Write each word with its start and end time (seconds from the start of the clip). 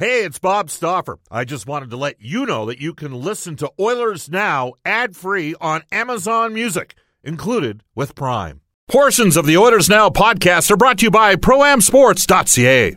Hey, 0.00 0.24
it's 0.24 0.38
Bob 0.38 0.70
Stauffer. 0.70 1.18
I 1.30 1.44
just 1.44 1.66
wanted 1.66 1.90
to 1.90 1.98
let 1.98 2.22
you 2.22 2.46
know 2.46 2.64
that 2.64 2.80
you 2.80 2.94
can 2.94 3.12
listen 3.12 3.56
to 3.56 3.70
Oilers 3.78 4.30
Now 4.30 4.72
ad 4.82 5.14
free 5.14 5.54
on 5.60 5.82
Amazon 5.92 6.54
Music, 6.54 6.94
included 7.22 7.84
with 7.94 8.14
Prime. 8.14 8.62
Portions 8.88 9.36
of 9.36 9.44
the 9.44 9.58
Oilers 9.58 9.90
Now 9.90 10.08
podcast 10.08 10.70
are 10.70 10.78
brought 10.78 10.96
to 11.00 11.04
you 11.04 11.10
by 11.10 11.36
ProAmSports.ca. 11.36 12.96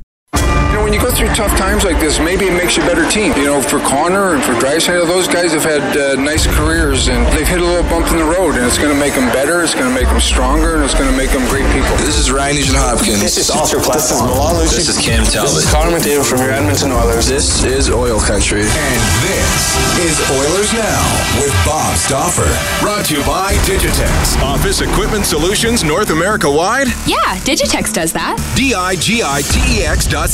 You 0.74 0.80
know, 0.82 0.90
when 0.90 0.94
you 0.98 1.06
go 1.06 1.14
through 1.14 1.30
tough 1.38 1.54
times 1.54 1.86
like 1.86 2.02
this, 2.02 2.18
maybe 2.18 2.50
it 2.50 2.58
makes 2.58 2.74
you 2.74 2.82
a 2.82 2.88
better 2.90 3.06
team. 3.06 3.30
You 3.38 3.46
know, 3.46 3.62
for 3.62 3.78
Connor 3.86 4.34
and 4.34 4.42
for 4.42 4.58
Draisaitl, 4.58 5.06
those 5.06 5.30
guys 5.30 5.54
have 5.54 5.62
had 5.62 5.86
uh, 5.94 6.18
nice 6.18 6.50
careers 6.50 7.14
and 7.14 7.22
they've 7.38 7.46
hit 7.46 7.62
a 7.62 7.64
little 7.64 7.86
bump 7.94 8.10
in 8.10 8.18
the 8.18 8.26
road, 8.26 8.58
and 8.58 8.66
it's 8.66 8.82
going 8.82 8.90
to 8.90 8.98
make 8.98 9.14
them 9.14 9.30
better, 9.30 9.62
it's 9.62 9.78
going 9.78 9.86
to 9.86 9.94
make 9.94 10.10
them 10.10 10.18
stronger, 10.18 10.74
and 10.74 10.82
it's 10.82 10.98
going 10.98 11.06
to 11.06 11.14
make 11.14 11.30
them 11.30 11.46
great 11.46 11.70
people. 11.70 11.94
This 12.02 12.18
is 12.18 12.34
Ryan 12.34 12.58
Nugent 12.58 12.82
Hopkins. 12.82 13.22
This 13.22 13.38
is 13.38 13.54
Oscar 13.54 13.86
Platt. 13.86 14.02
This 14.02 14.18
is 14.18 14.22
Milan 14.26 14.58
Lucic. 14.58 14.82
This 14.82 14.90
is 14.90 14.98
Cam 14.98 15.22
Talbot. 15.30 15.54
This 15.54 15.62
is 15.62 15.70
Connor 15.70 15.94
McDavid 15.94 16.26
from 16.26 16.42
your 16.42 16.50
Edmonton 16.50 16.90
Oilers. 16.90 17.30
This 17.30 17.62
is 17.62 17.94
Oil 17.94 18.18
Country. 18.18 18.66
And 18.66 19.02
this 19.22 19.78
is 20.02 20.18
Oilers 20.42 20.74
Now 20.74 21.06
with 21.38 21.54
Bob 21.70 21.94
Stauffer. 22.02 22.50
Brought 22.82 23.06
to 23.14 23.22
you 23.22 23.22
by 23.30 23.54
Digitex. 23.70 24.42
Office 24.42 24.82
Equipment 24.82 25.30
Solutions 25.30 25.86
North 25.86 26.10
America 26.10 26.50
wide? 26.50 26.90
Yeah, 27.06 27.38
Digitex 27.46 27.94
does 27.94 28.10
that. 28.18 28.42
D-I-G-I-T-E-X 28.58 30.10
dot 30.10 30.34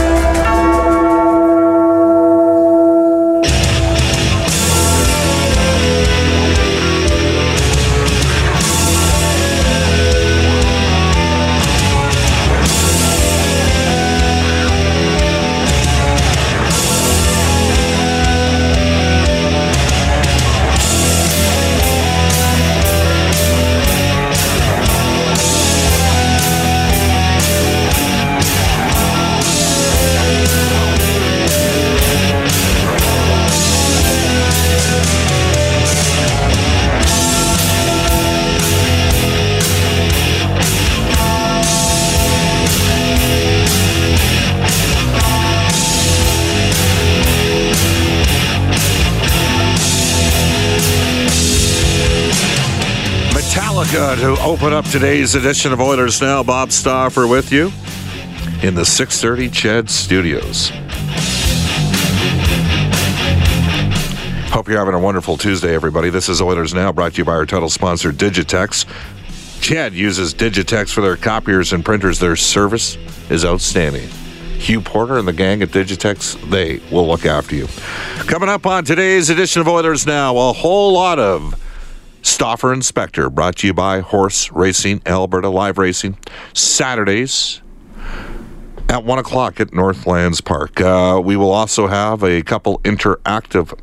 Metallica 54.01 54.35
to 54.35 54.41
open 54.41 54.73
up 54.73 54.85
today's 54.85 55.35
edition 55.35 55.71
of 55.71 55.79
Oilers 55.79 56.21
Now. 56.21 56.41
Bob 56.41 56.71
Stauffer 56.71 57.27
with 57.27 57.51
you 57.51 57.71
in 58.63 58.73
the 58.73 58.83
630 58.83 59.49
Ched 59.49 59.89
Studios. 59.89 60.71
Hope 64.51 64.67
you're 64.67 64.79
having 64.79 64.95
a 64.95 64.99
wonderful 64.99 65.37
Tuesday, 65.37 65.75
everybody. 65.75 66.09
This 66.09 66.29
is 66.29 66.41
Oilers 66.41 66.73
Now, 66.73 66.91
brought 66.91 67.13
to 67.13 67.17
you 67.19 67.25
by 67.25 67.33
our 67.33 67.45
title 67.45 67.69
sponsor, 67.69 68.11
Digitex. 68.11 68.85
CHED 69.61 69.93
uses 69.93 70.33
Digitex 70.33 70.91
for 70.91 71.01
their 71.01 71.15
copiers 71.15 71.71
and 71.71 71.85
printers. 71.85 72.19
Their 72.19 72.35
service 72.35 72.97
is 73.29 73.45
outstanding. 73.45 74.07
Hugh 74.57 74.81
Porter 74.81 75.17
and 75.19 75.27
the 75.27 75.33
gang 75.33 75.61
at 75.61 75.69
Digitex, 75.69 76.49
they 76.49 76.81
will 76.91 77.07
look 77.07 77.25
after 77.25 77.55
you. 77.55 77.67
Coming 78.25 78.49
up 78.49 78.65
on 78.65 78.83
today's 78.83 79.29
edition 79.29 79.61
of 79.61 79.67
Oilers 79.67 80.07
Now, 80.07 80.35
a 80.37 80.53
whole 80.53 80.93
lot 80.93 81.19
of 81.19 81.55
Stauffer 82.21 82.73
Inspector, 82.73 83.29
brought 83.31 83.57
to 83.57 83.67
you 83.67 83.73
by 83.73 83.99
Horse 83.99 84.51
Racing, 84.51 85.01
Alberta 85.05 85.49
Live 85.49 85.77
Racing, 85.77 86.17
Saturdays 86.53 87.61
at 88.89 89.03
1 89.03 89.19
o'clock 89.19 89.59
at 89.59 89.73
Northlands 89.73 90.41
Park. 90.41 90.81
Uh, 90.81 91.21
we 91.23 91.35
will 91.37 91.51
also 91.51 91.87
have 91.87 92.23
a 92.23 92.43
couple 92.43 92.79
interactive 92.79 93.73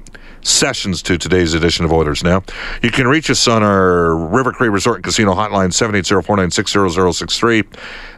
sessions 0.42 1.02
to 1.02 1.18
today's 1.18 1.54
edition 1.54 1.84
of 1.84 1.92
Oilers 1.92 2.22
Now. 2.22 2.42
You 2.82 2.90
can 2.90 3.08
reach 3.08 3.30
us 3.30 3.48
on 3.48 3.62
our 3.62 4.14
River 4.16 4.52
Cree 4.52 4.68
Resort 4.68 4.96
and 4.96 5.04
Casino 5.04 5.34
hotline, 5.34 5.70
780-496-0063. 5.72 7.66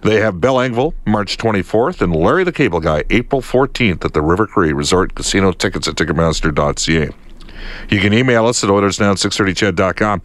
They 0.03 0.21
have 0.21 0.41
Bill 0.41 0.57
Engvall, 0.57 0.95
March 1.07 1.37
24th, 1.39 2.01
and 2.03 2.15
Larry 2.15 2.45
the 2.45 2.53
Cable 2.53 2.81
Guy, 2.81 3.05
April 3.11 3.41
14th 3.41 4.05
at 4.05 4.13
the 4.13 4.23
River 4.23 4.47
Cree 4.47 4.73
Resort 4.73 5.15
Casino. 5.15 5.53
Tickets 5.53 5.89
at 5.89 5.95
Ticketmaster.ca. 5.95 7.11
You 7.89 8.01
can 8.01 8.13
email 8.13 8.47
us 8.47 8.63
at 8.65 8.71
oilersnow 8.71 9.13
at 9.13 9.17
630ched.com. 9.19 10.23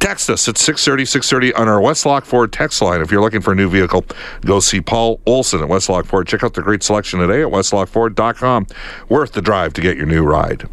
Text 0.00 0.30
us 0.30 0.48
at 0.48 0.56
630 0.56 1.04
630 1.04 1.54
on 1.54 1.68
our 1.68 1.80
Westlock 1.80 2.24
Ford 2.24 2.52
text 2.52 2.80
line. 2.80 3.00
If 3.00 3.10
you're 3.10 3.20
looking 3.20 3.40
for 3.40 3.52
a 3.52 3.56
new 3.56 3.68
vehicle, 3.68 4.04
go 4.42 4.60
see 4.60 4.80
Paul 4.80 5.20
Olson 5.26 5.60
at 5.60 5.68
Westlock 5.68 6.06
Ford. 6.06 6.28
Check 6.28 6.44
out 6.44 6.54
the 6.54 6.62
great 6.62 6.82
selection 6.84 7.18
today 7.18 7.42
at 7.42 7.48
westlockford.com. 7.48 8.66
Worth 9.08 9.32
the 9.32 9.42
drive 9.42 9.72
to 9.74 9.80
get 9.80 9.96
your 9.96 10.06
new 10.06 10.22
ride. 10.22 10.68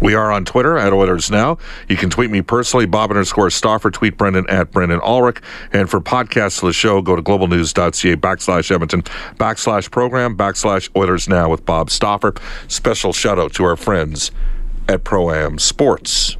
We 0.00 0.14
are 0.14 0.30
on 0.30 0.44
Twitter 0.44 0.76
at 0.76 0.92
Oilers 0.92 1.30
Now. 1.30 1.58
You 1.88 1.96
can 1.96 2.10
tweet 2.10 2.30
me 2.30 2.42
personally, 2.42 2.86
Bob 2.86 3.10
underscore 3.10 3.50
Stauffer. 3.50 3.90
Tweet 3.90 4.16
Brendan 4.16 4.48
at 4.48 4.70
Brendan 4.70 5.00
Ulrich. 5.02 5.40
And 5.72 5.88
for 5.88 6.00
podcasts 6.00 6.62
of 6.62 6.66
the 6.66 6.72
show, 6.72 7.00
go 7.00 7.16
to 7.16 7.22
globalnews.ca 7.22 8.16
backslash 8.16 8.70
Edmonton 8.70 9.02
backslash 9.38 9.90
program 9.90 10.36
backslash 10.36 10.88
Oilers 10.96 11.28
Now 11.28 11.48
with 11.48 11.64
Bob 11.64 11.90
Stauffer. 11.90 12.34
Special 12.68 13.12
shout 13.12 13.38
out 13.38 13.54
to 13.54 13.64
our 13.64 13.76
friends 13.76 14.30
at 14.88 15.04
Pro 15.04 15.30
Am 15.30 15.58
Sports. 15.58 16.36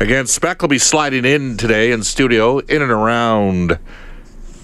Again, 0.00 0.26
Speck 0.26 0.60
will 0.60 0.68
be 0.68 0.78
sliding 0.78 1.24
in 1.24 1.56
today 1.56 1.92
in 1.92 2.02
studio 2.02 2.58
in 2.58 2.82
and 2.82 2.90
around 2.90 3.78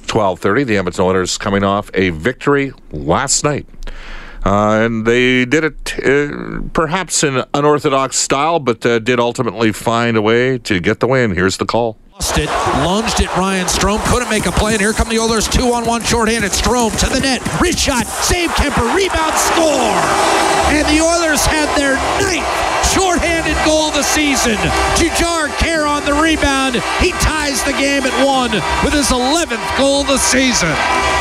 12:30. 0.06 0.64
The 0.64 0.76
Edmonton 0.76 1.04
Oilers 1.04 1.38
coming 1.38 1.64
off 1.64 1.90
a 1.94 2.10
victory 2.10 2.72
last 2.90 3.44
night. 3.44 3.66
Uh, 4.44 4.80
and 4.84 5.06
they 5.06 5.44
did 5.44 5.64
it 5.64 5.98
uh, 6.04 6.62
perhaps 6.72 7.22
in 7.22 7.44
unorthodox 7.52 8.16
style, 8.16 8.58
but 8.58 8.84
uh, 8.86 8.98
did 8.98 9.20
ultimately 9.20 9.70
find 9.70 10.16
a 10.16 10.22
way 10.22 10.56
to 10.58 10.80
get 10.80 11.00
the 11.00 11.06
win. 11.06 11.34
Here's 11.34 11.58
the 11.58 11.66
call. 11.66 11.98
It, 12.20 12.50
lunged 12.84 13.20
at 13.20 13.34
Ryan 13.36 13.66
Strome, 13.66 14.04
couldn't 14.06 14.28
make 14.28 14.44
a 14.44 14.52
play, 14.52 14.72
and 14.72 14.80
here 14.80 14.92
come 14.92 15.08
the 15.08 15.18
Oilers, 15.18 15.48
two 15.48 15.72
on 15.72 15.86
one, 15.86 16.02
shorthanded. 16.02 16.52
Strome 16.52 16.96
to 17.00 17.08
the 17.08 17.18
net, 17.18 17.40
wrist 17.60 17.78
shot, 17.78 18.06
save 18.06 18.50
Kuemper, 18.50 18.94
rebound, 18.94 19.34
score, 19.34 20.00
and 20.68 20.84
the 20.88 21.00
Oilers 21.00 21.44
had 21.44 21.66
their 21.76 21.96
ninth 22.20 22.46
shorthanded 22.92 23.56
goal 23.64 23.88
of 23.88 23.94
the 23.94 24.02
season. 24.02 24.56
Jujhar 24.96 25.48
Khaira 25.58 25.88
on 25.88 26.04
the 26.04 26.14
rebound, 26.14 26.76
he 27.00 27.12
ties 27.24 27.64
the 27.64 27.72
game 27.72 28.04
at 28.04 28.24
one 28.24 28.52
with 28.84 28.92
his 28.92 29.08
11th 29.08 29.78
goal 29.78 30.02
of 30.02 30.08
the 30.08 30.18
season. 30.18 30.76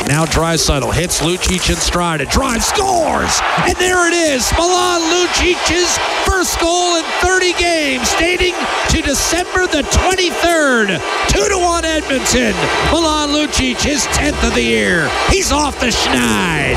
Now 0.06 0.24
Draisaitl 0.24 0.92
hits 0.92 1.20
Lucic 1.20 1.70
in 1.70 1.76
stride, 1.76 2.20
and 2.20 2.30
drives, 2.30 2.66
scores, 2.66 3.40
and 3.64 3.76
there 3.76 4.08
it 4.08 4.14
is, 4.14 4.50
Milan 4.52 5.00
Lucic's 5.12 5.98
first 6.24 6.58
goal 6.60 6.96
in 6.96 7.04
30 7.20 7.52
games, 7.54 8.14
dating 8.14 8.54
to 8.88 9.02
December 9.02 9.66
the 9.66 9.82
23rd. 9.82 10.89
Two 11.28 11.48
to 11.48 11.58
one 11.58 11.84
Edmonton. 11.84 12.54
Milan 12.90 13.30
Lucic, 13.30 13.80
his 13.82 14.04
10th 14.06 14.48
of 14.48 14.54
the 14.54 14.62
year. 14.62 15.10
He's 15.28 15.52
off 15.52 15.78
the 15.78 15.86
schneid. 15.86 16.74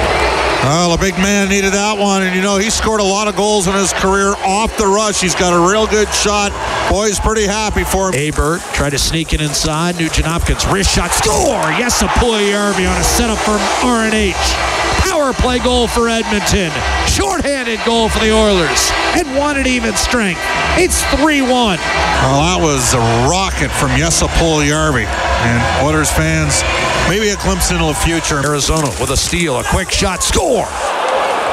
Well, 0.64 0.94
a 0.94 0.98
big 0.98 1.16
man 1.16 1.50
needed 1.50 1.74
that 1.74 1.98
one, 1.98 2.24
and 2.24 2.34
you 2.34 2.42
know 2.42 2.58
he 2.58 2.70
scored 2.70 3.02
a 3.02 3.04
lot 3.04 3.28
of 3.28 3.36
goals 3.36 3.68
in 3.68 3.74
his 3.74 3.92
career 3.92 4.34
off 4.46 4.78
the 4.78 4.88
rush. 4.88 5.20
He's 5.20 5.36
got 5.36 5.52
a 5.52 5.72
real 5.72 5.88
good 5.88 6.08
shot. 6.14 6.52
Boy's 6.90 7.20
pretty 7.20 7.46
happy 7.46 7.84
for 7.84 8.08
him. 8.08 8.14
Aberg 8.14 8.62
tried 8.74 8.92
to 8.92 9.00
sneak 9.00 9.34
it 9.34 9.42
inside. 9.42 9.98
Nugent 9.98 10.26
Hopkins 10.26 10.66
wrist 10.68 10.96
shot 10.96 11.12
score. 11.12 11.68
Yes, 11.76 12.02
a 12.02 12.08
Puljujarvi 12.08 12.90
on 12.90 13.00
a 13.00 13.04
setup 13.04 13.40
from 13.40 13.60
RNH. 13.84 14.83
Power 15.24 15.34
play 15.36 15.60
goal 15.60 15.88
for 15.88 16.10
Edmonton. 16.10 16.70
Shorthanded 17.08 17.80
goal 17.86 18.10
for 18.10 18.20
the 18.20 18.34
Oilers. 18.34 18.92
And 19.16 19.38
one 19.38 19.58
at 19.58 19.66
even 19.66 19.96
strength. 19.96 20.42
It's 20.76 21.02
3-1. 21.04 21.48
Well, 21.48 21.78
that 21.80 22.60
was 22.60 22.94
a 22.94 23.00
rocket 23.30 23.72
from 23.72 23.98
Jesse 23.98 24.26
Puljujärvi. 24.26 25.06
And 25.06 25.88
Oilers 25.88 26.12
fans, 26.12 26.62
maybe 27.08 27.30
a 27.30 27.38
glimpse 27.38 27.72
into 27.72 27.86
the 27.86 27.94
future. 27.94 28.46
Arizona 28.46 28.90
with 29.00 29.12
a 29.12 29.16
steal, 29.16 29.58
a 29.58 29.64
quick 29.64 29.92
shot, 29.92 30.22
score. 30.22 30.68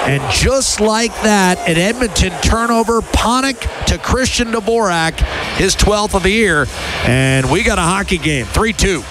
And 0.02 0.20
just 0.32 0.80
like 0.80 1.14
that, 1.22 1.58
an 1.68 1.76
Edmonton 1.76 2.32
turnover, 2.42 3.02
Panik 3.02 3.60
to 3.86 3.98
Christian 3.98 4.48
Dvorak, 4.48 5.20
his 5.58 5.76
12th 5.76 6.14
of 6.14 6.24
the 6.24 6.30
year. 6.30 6.66
And 7.04 7.48
we 7.48 7.62
got 7.62 7.78
a 7.78 7.82
hockey 7.82 8.18
game, 8.18 8.46
3 8.46 8.72
2. 8.72 9.04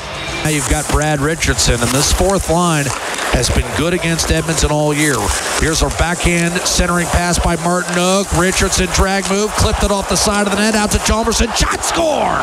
Now 0.43 0.49
you've 0.49 0.69
got 0.69 0.85
Brad 0.89 1.21
Richardson, 1.21 1.75
and 1.75 1.91
this 1.91 2.11
fourth 2.11 2.49
line 2.49 2.87
has 3.31 3.49
been 3.49 3.65
good 3.77 3.93
against 3.93 4.31
Edmonton 4.31 4.71
all 4.71 4.93
year. 4.93 5.15
Here's 5.59 5.81
a 5.81 5.87
backhand 5.89 6.53
centering 6.61 7.07
pass 7.07 7.39
by 7.39 7.55
Martinook. 7.57 8.39
Richardson 8.39 8.87
drag 8.93 9.29
move, 9.29 9.49
clipped 9.51 9.83
it 9.83 9.91
off 9.91 10.09
the 10.09 10.15
side 10.15 10.47
of 10.47 10.51
the 10.51 10.59
net 10.59 10.75
out 10.75 10.91
to 10.91 10.97
Hjalmarsson. 10.97 11.55
Shot 11.55 11.83
score! 11.83 12.39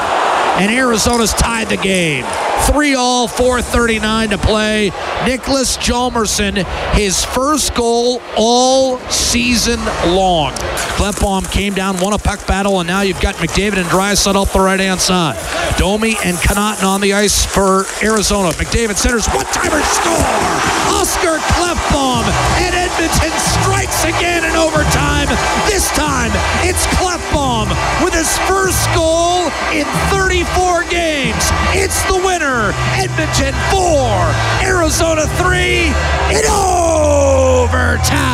And 0.59 0.73
Arizona's 0.73 1.35
tied 1.35 1.69
the 1.69 1.77
game. 1.77 2.25
3 2.63 2.95
all, 2.95 3.29
439 3.29 4.31
to 4.31 4.39
play. 4.39 4.91
Nicholas 5.27 5.77
Hjalmarsson, 5.77 6.65
his 6.95 7.23
first 7.25 7.75
goal 7.75 8.23
all 8.37 8.99
season 9.11 9.79
long. 10.07 10.53
Klefbom 10.97 11.51
came 11.53 11.75
down, 11.75 11.99
won 11.99 12.15
a 12.15 12.19
puck 12.19 12.47
battle, 12.47 12.81
and 12.81 12.89
now 12.89 13.03
you've 13.03 13.21
got 13.21 13.35
McDavid 13.35 13.77
and 13.77 13.87
Draisaitl 13.87 14.43
up 14.43 14.49
the 14.53 14.61
right 14.61 14.81
hand 14.81 15.01
side. 15.01 15.37
Domi 15.77 16.17
and 16.25 16.37
Connauton 16.39 16.85
on 16.85 17.03
the 17.03 17.13
ice 17.13 17.45
for 17.45 17.85
Arizona. 18.03 18.51
McDavid 18.53 18.97
centers 18.97 19.27
one 19.29 19.45
timer 19.47 19.83
score. 19.83 20.76
Oscar 20.93 21.39
Klefbom 21.55 22.25
and 22.63 22.75
Edmonton 22.75 23.33
strikes 23.39 24.05
again 24.05 24.45
in 24.45 24.57
overtime. 24.57 25.29
This 25.67 25.91
time 25.91 26.31
it's 26.63 26.87
Klefbom 26.99 27.69
with 28.03 28.15
his 28.15 28.39
first 28.49 28.89
goal 28.95 29.51
in 29.73 29.87
34 30.11 30.85
games. 30.85 31.51
It's 31.73 32.03
the 32.05 32.17
winner. 32.17 32.73
Edmonton 32.97 33.55
4, 33.71 34.35
Arizona 34.65 35.27
3 35.27 35.93
in 36.37 36.45
overtime. 36.47 38.27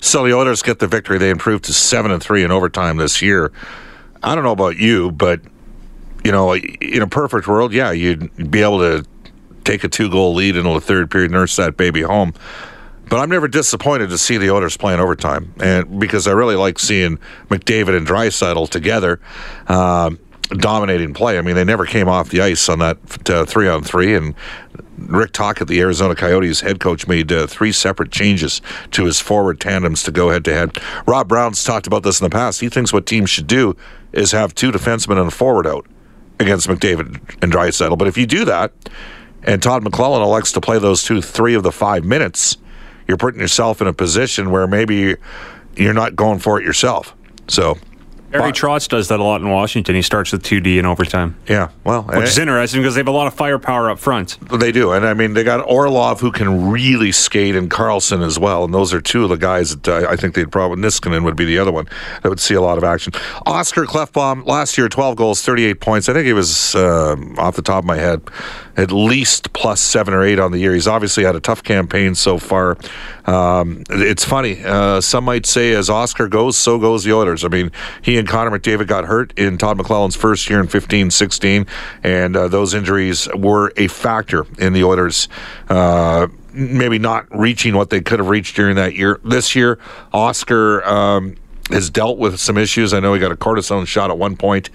So 0.00 0.24
the 0.24 0.32
Oilers 0.34 0.62
get 0.62 0.78
the 0.78 0.86
victory. 0.86 1.18
They 1.18 1.30
improved 1.30 1.64
to 1.64 1.72
seven 1.72 2.10
and 2.10 2.22
three 2.22 2.44
in 2.44 2.50
overtime 2.50 2.98
this 2.98 3.20
year. 3.20 3.50
I 4.22 4.34
don't 4.34 4.44
know 4.44 4.52
about 4.52 4.76
you, 4.76 5.10
but 5.10 5.40
you 6.24 6.30
know, 6.32 6.54
in 6.54 7.02
a 7.02 7.06
perfect 7.06 7.48
world, 7.48 7.72
yeah, 7.72 7.90
you'd 7.90 8.50
be 8.50 8.62
able 8.62 8.78
to 8.78 9.04
take 9.64 9.84
a 9.84 9.88
two 9.88 10.10
goal 10.10 10.34
lead 10.34 10.56
into 10.56 10.72
the 10.72 10.80
third 10.80 11.10
period, 11.10 11.30
nurse 11.30 11.56
that 11.56 11.76
baby 11.76 12.02
home. 12.02 12.34
But 13.08 13.18
I'm 13.20 13.28
never 13.28 13.48
disappointed 13.48 14.08
to 14.10 14.18
see 14.18 14.38
the 14.38 14.50
Oilers 14.50 14.76
playing 14.76 15.00
overtime, 15.00 15.52
and 15.60 16.00
because 16.00 16.26
I 16.26 16.32
really 16.32 16.56
like 16.56 16.78
seeing 16.78 17.18
McDavid 17.48 17.96
and 17.96 18.06
Draisaitl 18.06 18.70
together. 18.70 19.20
Um, 19.68 20.18
dominating 20.50 21.14
play. 21.14 21.38
I 21.38 21.40
mean, 21.40 21.54
they 21.54 21.64
never 21.64 21.86
came 21.86 22.08
off 22.08 22.28
the 22.28 22.42
ice 22.42 22.68
on 22.68 22.78
that 22.80 22.98
uh, 23.30 23.44
three 23.44 23.68
on 23.68 23.82
three. 23.82 24.14
And 24.14 24.34
Rick 24.98 25.32
Tocchet, 25.32 25.68
the 25.68 25.80
Arizona 25.80 26.14
Coyotes 26.14 26.60
head 26.60 26.80
coach, 26.80 27.06
made 27.08 27.32
uh, 27.32 27.46
three 27.46 27.72
separate 27.72 28.10
changes 28.10 28.60
to 28.92 29.04
his 29.04 29.20
forward 29.20 29.60
tandems 29.60 30.02
to 30.04 30.12
go 30.12 30.30
head 30.30 30.44
to 30.44 30.52
head. 30.52 30.76
Rob 31.06 31.28
Brown's 31.28 31.64
talked 31.64 31.86
about 31.86 32.02
this 32.02 32.20
in 32.20 32.24
the 32.24 32.30
past. 32.30 32.60
He 32.60 32.68
thinks 32.68 32.92
what 32.92 33.06
teams 33.06 33.30
should 33.30 33.46
do 33.46 33.76
is 34.12 34.32
have 34.32 34.54
two 34.54 34.70
defensemen 34.70 35.18
and 35.18 35.28
a 35.28 35.30
forward 35.30 35.66
out 35.66 35.86
against 36.38 36.68
McDavid 36.68 37.42
and 37.42 37.52
Draisaitl. 37.52 37.96
But 37.98 38.08
if 38.08 38.16
you 38.16 38.26
do 38.26 38.44
that, 38.44 38.72
and 39.44 39.62
Todd 39.62 39.84
McLellan 39.84 40.22
elects 40.22 40.52
to 40.52 40.60
play 40.60 40.78
those 40.78 41.02
two 41.02 41.20
three 41.20 41.54
of 41.54 41.62
the 41.62 41.72
five 41.72 42.04
minutes, 42.04 42.56
you're 43.06 43.16
putting 43.16 43.40
yourself 43.40 43.80
in 43.80 43.86
a 43.86 43.92
position 43.92 44.50
where 44.50 44.66
maybe 44.66 45.16
you're 45.76 45.94
not 45.94 46.16
going 46.16 46.38
for 46.38 46.60
it 46.60 46.64
yourself. 46.64 47.14
So 47.48 47.78
Barry 48.38 48.50
Trotz 48.50 48.88
does 48.88 49.06
that 49.08 49.20
a 49.20 49.22
lot 49.22 49.42
in 49.42 49.48
Washington. 49.48 49.94
He 49.94 50.02
starts 50.02 50.32
with 50.32 50.42
2D 50.42 50.78
in 50.78 50.86
overtime. 50.86 51.36
Yeah, 51.48 51.68
well, 51.84 52.02
which 52.02 52.24
is 52.30 52.38
interesting 52.38 52.82
because 52.82 52.96
they 52.96 52.98
have 52.98 53.06
a 53.06 53.12
lot 53.12 53.28
of 53.28 53.34
firepower 53.34 53.90
up 53.90 54.00
front. 54.00 54.38
They 54.50 54.72
do, 54.72 54.90
and 54.90 55.06
I 55.06 55.14
mean 55.14 55.34
they 55.34 55.44
got 55.44 55.64
Orlov 55.68 56.20
who 56.20 56.32
can 56.32 56.68
really 56.68 57.12
skate, 57.12 57.54
and 57.54 57.70
Carlson 57.70 58.22
as 58.22 58.36
well, 58.36 58.64
and 58.64 58.74
those 58.74 58.92
are 58.92 59.00
two 59.00 59.22
of 59.22 59.28
the 59.28 59.36
guys 59.36 59.76
that 59.76 59.88
uh, 59.88 60.08
I 60.10 60.16
think 60.16 60.34
they'd 60.34 60.50
probably 60.50 60.82
Niskanen 60.82 61.22
would 61.22 61.36
be 61.36 61.44
the 61.44 61.58
other 61.58 61.70
one 61.70 61.86
that 62.22 62.28
would 62.28 62.40
see 62.40 62.54
a 62.54 62.60
lot 62.60 62.76
of 62.76 62.82
action. 62.82 63.12
Oscar 63.46 63.84
Klefbom 63.84 64.44
last 64.46 64.76
year, 64.76 64.88
12 64.88 65.14
goals, 65.14 65.40
38 65.42 65.80
points. 65.80 66.08
I 66.08 66.12
think 66.12 66.26
he 66.26 66.32
was 66.32 66.74
uh, 66.74 67.14
off 67.38 67.54
the 67.54 67.62
top 67.62 67.84
of 67.84 67.86
my 67.86 67.96
head 67.96 68.20
at 68.76 68.90
least 68.90 69.52
plus 69.52 69.80
seven 69.80 70.14
or 70.14 70.22
eight 70.22 70.38
on 70.38 70.52
the 70.52 70.58
year. 70.58 70.74
He's 70.74 70.88
obviously 70.88 71.24
had 71.24 71.36
a 71.36 71.40
tough 71.40 71.62
campaign 71.62 72.14
so 72.14 72.38
far. 72.38 72.76
Um, 73.24 73.84
it's 73.90 74.24
funny. 74.24 74.62
Uh, 74.64 75.00
some 75.00 75.24
might 75.24 75.46
say 75.46 75.72
as 75.72 75.88
Oscar 75.88 76.28
goes, 76.28 76.56
so 76.56 76.78
goes 76.78 77.04
the 77.04 77.12
Oilers. 77.12 77.44
I 77.44 77.48
mean, 77.48 77.70
he 78.02 78.18
and 78.18 78.28
Connor 78.28 78.58
McDavid 78.58 78.86
got 78.86 79.04
hurt 79.04 79.32
in 79.38 79.58
Todd 79.58 79.78
McLellan's 79.78 80.16
first 80.16 80.48
year 80.50 80.60
in 80.60 80.66
15 80.66 81.10
16, 81.10 81.66
and 82.02 82.36
uh, 82.36 82.48
those 82.48 82.74
injuries 82.74 83.28
were 83.34 83.72
a 83.76 83.88
factor 83.88 84.46
in 84.58 84.72
the 84.72 84.84
Oilers. 84.84 85.28
Uh, 85.68 86.28
maybe 86.52 86.98
not 86.98 87.26
reaching 87.36 87.74
what 87.74 87.90
they 87.90 88.00
could 88.00 88.20
have 88.20 88.28
reached 88.28 88.56
during 88.56 88.76
that 88.76 88.94
year. 88.94 89.20
This 89.24 89.56
year, 89.56 89.78
Oscar 90.12 90.84
um, 90.84 91.36
has 91.70 91.90
dealt 91.90 92.18
with 92.18 92.38
some 92.38 92.56
issues. 92.56 92.92
I 92.92 93.00
know 93.00 93.14
he 93.14 93.20
got 93.20 93.32
a 93.32 93.36
cortisone 93.36 93.86
shot 93.86 94.10
at 94.10 94.18
one 94.18 94.36
point. 94.36 94.70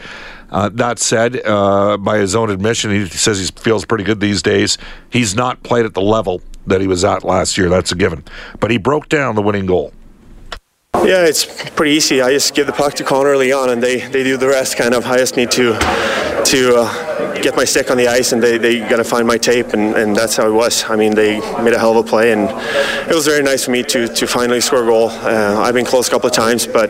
Uh, 0.52 0.70
that 0.70 1.00
said, 1.00 1.46
uh, 1.46 1.98
by 1.98 2.18
his 2.18 2.36
own 2.36 2.50
admission, 2.50 2.92
he 2.92 3.08
says 3.08 3.40
he 3.40 3.48
feels 3.62 3.86
pretty 3.86 4.04
good 4.04 4.20
these 4.20 4.42
days. 4.42 4.78
He's 5.10 5.36
not 5.36 5.62
played 5.64 5.86
at 5.86 5.94
the 5.94 6.02
level 6.02 6.42
that 6.68 6.82
he 6.82 6.88
was 6.88 7.04
at 7.04 7.24
last 7.24 7.58
year. 7.58 7.70
That's 7.70 7.92
a 7.92 7.96
given. 7.96 8.24
But 8.60 8.72
he 8.72 8.78
broke 8.78 9.10
down 9.10 9.36
the 9.36 9.42
winning 9.42 9.66
goal. 9.66 9.94
Yeah, 11.10 11.26
it's 11.26 11.46
pretty 11.72 11.94
easy. 11.94 12.22
I 12.22 12.32
just 12.32 12.54
give 12.54 12.68
the 12.68 12.74
puck 12.74 12.94
to 12.96 13.04
Connor 13.04 13.30
early 13.30 13.52
on, 13.52 13.70
and 13.70 13.82
they, 13.82 14.00
they 14.00 14.24
do 14.24 14.38
the 14.38 14.48
rest. 14.48 14.78
Kind 14.78 14.94
of, 14.94 15.06
I 15.06 15.18
just 15.18 15.38
need 15.38 15.50
to 15.52 15.74
to 16.46 16.76
uh, 16.78 17.42
get 17.42 17.56
my 17.56 17.64
stick 17.64 17.90
on 17.90 17.98
the 17.98 18.08
ice, 18.08 18.32
and 18.32 18.44
they, 18.44 18.58
they 18.58 18.80
got 18.80 18.98
to 18.98 19.04
find 19.04 19.26
my 19.26 19.38
tape, 19.38 19.74
and, 19.74 19.96
and 19.96 20.16
that's 20.16 20.36
how 20.36 20.48
it 20.48 20.52
was. 20.52 20.84
I 20.90 20.96
mean, 20.96 21.16
they 21.16 21.40
made 21.64 21.74
a 21.74 21.80
hell 21.80 21.98
of 21.98 22.06
a 22.06 22.08
play, 22.08 22.32
and 22.32 22.50
it 23.10 23.16
was 23.16 23.26
very 23.26 23.42
nice 23.44 23.66
for 23.66 23.72
me 23.72 23.82
to, 23.84 24.08
to 24.08 24.28
finally 24.28 24.62
score 24.62 24.84
a 24.84 24.86
goal. 24.86 25.10
Uh, 25.10 25.62
I've 25.62 25.74
been 25.74 25.86
close 25.86 26.08
a 26.08 26.12
couple 26.12 26.28
of 26.28 26.36
times, 26.36 26.68
but 26.68 26.90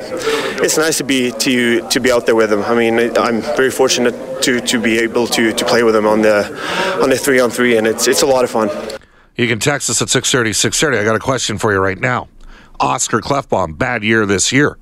it's 0.61 0.77
nice 0.77 0.97
to 0.97 1.03
be 1.03 1.31
to 1.31 1.87
to 1.87 1.99
be 1.99 2.11
out 2.11 2.25
there 2.25 2.35
with 2.35 2.49
them. 2.49 2.63
I 2.63 2.75
mean, 2.75 3.17
I'm 3.17 3.41
very 3.41 3.71
fortunate 3.71 4.41
to, 4.43 4.59
to 4.59 4.81
be 4.81 4.97
able 4.99 5.27
to, 5.27 5.53
to 5.53 5.65
play 5.65 5.83
with 5.83 5.93
them 5.93 6.05
on 6.07 6.21
the 6.21 6.45
on 7.01 7.09
the 7.09 7.17
three 7.17 7.39
on 7.39 7.51
three, 7.51 7.77
and 7.77 7.85
it's 7.85 8.07
it's 8.07 8.21
a 8.21 8.27
lot 8.27 8.43
of 8.43 8.49
fun. 8.49 8.69
You 9.35 9.47
can 9.47 9.59
text 9.59 9.89
us 9.89 10.01
at 10.01 10.09
630 10.09 10.53
630. 10.53 10.97
I 10.97 11.05
got 11.05 11.15
a 11.15 11.19
question 11.19 11.57
for 11.57 11.71
you 11.71 11.79
right 11.79 11.99
now. 11.99 12.27
Oscar 12.79 13.19
Klefbom, 13.19 13.77
bad 13.77 14.03
year 14.03 14.25
this 14.25 14.51
year. 14.51 14.77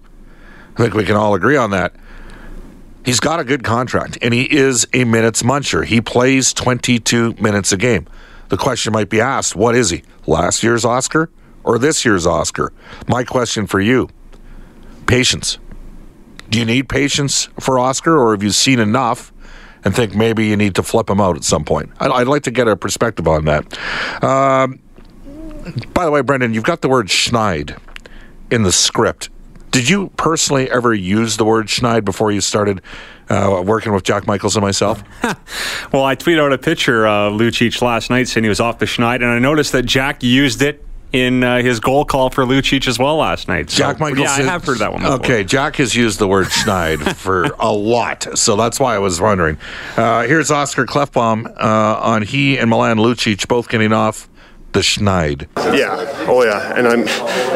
I 0.75 0.83
think 0.83 0.93
we 0.93 1.03
can 1.03 1.15
all 1.15 1.33
agree 1.33 1.57
on 1.57 1.71
that. 1.71 1.95
He's 3.03 3.19
got 3.19 3.39
a 3.39 3.43
good 3.43 3.63
contract, 3.63 4.17
and 4.21 4.33
he 4.33 4.43
is 4.43 4.87
a 4.93 5.05
minutes 5.05 5.41
muncher. 5.41 5.85
He 5.85 6.01
plays 6.01 6.53
22 6.53 7.35
minutes 7.39 7.71
a 7.71 7.77
game. 7.77 8.05
The 8.49 8.57
question 8.57 8.93
might 8.93 9.09
be 9.09 9.21
asked 9.21 9.55
what 9.55 9.75
is 9.75 9.89
he? 9.89 10.03
Last 10.25 10.61
year's 10.63 10.85
Oscar 10.85 11.29
or 11.63 11.77
this 11.77 12.05
year's 12.05 12.25
Oscar? 12.25 12.71
My 13.07 13.23
question 13.23 13.67
for 13.67 13.79
you 13.79 14.09
patience. 15.05 15.57
Do 16.49 16.59
you 16.59 16.65
need 16.65 16.87
patience 16.89 17.49
for 17.59 17.77
Oscar, 17.77 18.17
or 18.17 18.31
have 18.31 18.43
you 18.43 18.51
seen 18.51 18.79
enough 18.79 19.33
and 19.83 19.95
think 19.95 20.15
maybe 20.15 20.47
you 20.47 20.55
need 20.55 20.75
to 20.75 20.83
flip 20.83 21.09
him 21.09 21.19
out 21.19 21.35
at 21.35 21.43
some 21.43 21.65
point? 21.65 21.91
I'd, 21.99 22.27
like 22.27 22.43
to 22.43 22.51
get 22.51 22.67
a 22.67 22.75
perspective 22.75 23.27
on 23.27 23.45
that. 23.45 24.23
Um, 24.23 24.79
by 25.93 26.05
the 26.05 26.11
way, 26.11 26.21
Brendan, 26.21 26.53
you've 26.53 26.63
got 26.63 26.81
the 26.81 26.89
word 26.89 27.07
Schneid 27.07 27.77
in 28.51 28.63
the 28.63 28.71
script. 28.71 29.29
Did 29.71 29.89
you 29.89 30.09
personally 30.17 30.71
ever 30.71 30.93
use 30.93 31.37
the 31.37 31.45
word 31.45 31.67
Schneid 31.67 32.05
before 32.05 32.31
you 32.31 32.41
started 32.41 32.81
uh, 33.29 33.61
working 33.65 33.93
with 33.93 34.03
Jack 34.03 34.25
Michaels 34.25 34.55
and 34.55 34.63
myself? 34.63 35.03
well, 35.93 36.05
I 36.05 36.15
tweeted 36.15 36.41
out 36.41 36.53
a 36.53 36.57
picture 36.57 37.05
of 37.05 37.33
Lucic 37.33 37.81
last 37.81 38.09
night 38.09 38.27
saying 38.27 38.43
he 38.43 38.49
was 38.49 38.59
off 38.59 38.79
the 38.79 38.85
Schneid, 38.85 39.17
and 39.17 39.25
I 39.25 39.39
noticed 39.39 39.73
that 39.73 39.85
Jack 39.85 40.23
used 40.23 40.61
it 40.61 40.83
in 41.13 41.43
uh, 41.43 41.61
his 41.61 41.79
goal 41.79 42.05
call 42.05 42.29
for 42.29 42.43
Lucic 42.43 42.87
as 42.87 42.99
well 42.99 43.17
last 43.17 43.47
night. 43.47 43.69
So, 43.69 43.77
Jack 43.77 43.99
Michaels. 43.99 44.25
Yeah, 44.25 44.31
I 44.31 44.41
have 44.43 44.65
heard 44.65 44.79
that 44.79 44.91
one. 44.91 45.01
Before. 45.01 45.17
Okay, 45.17 45.43
Jack 45.43 45.77
has 45.77 45.95
used 45.95 46.19
the 46.19 46.27
word 46.27 46.47
Schneid 46.47 47.15
for 47.15 47.43
a 47.59 47.71
lot, 47.71 48.37
so 48.37 48.55
that's 48.55 48.79
why 48.79 48.95
I 48.95 48.99
was 48.99 49.21
wondering. 49.21 49.57
Uh, 49.95 50.23
here's 50.23 50.51
Oscar 50.51 50.85
Klefbom 50.85 51.45
uh, 51.57 51.99
on 52.01 52.23
he 52.23 52.57
and 52.57 52.69
Milan 52.69 52.97
Lucic 52.97 53.47
both 53.47 53.69
getting 53.69 53.93
off 53.93 54.27
the 54.73 54.79
Schneid. 54.79 55.47
Yeah, 55.75 56.25
oh 56.27 56.43
yeah, 56.43 56.73
and 56.75 56.87
I'm. 56.87 57.03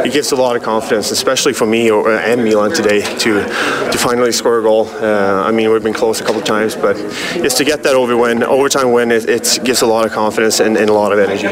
It 0.06 0.13
gives 0.13 0.32
a 0.32 0.36
lot 0.36 0.56
of 0.56 0.63
confidence, 0.63 1.12
especially 1.12 1.53
for 1.53 1.65
me 1.65 1.91
or, 1.91 2.12
and 2.12 2.44
Milan 2.44 2.72
today 2.72 3.01
to 3.20 3.44
to 3.44 3.98
finally 3.98 4.32
score 4.32 4.60
a 4.60 4.63
goal. 4.63 4.88
Uh, 4.88 5.44
I 5.46 5.51
mean, 5.51 5.72
we've 5.72 5.84
been 5.84 5.94
close 5.94 6.22
a 6.22 6.24
couple 6.24 6.41
of 6.41 6.46
times, 6.46 6.75
but 6.75 6.96
just 7.36 7.58
to 7.58 7.63
get 7.63 7.84
that 7.84 7.96
over 7.96 8.18
win, 8.18 8.44
overtime 8.44 8.91
win, 8.91 9.12
it, 9.12 9.30
it 9.30 9.60
gives 9.63 9.82
a 9.82 9.88
lot 9.88 10.06
of 10.06 10.12
confidence 10.12 10.60
and, 10.60 10.77
and 10.77 10.89
a 10.89 10.94
lot 10.94 11.12
of 11.12 11.20
energy. 11.20 11.48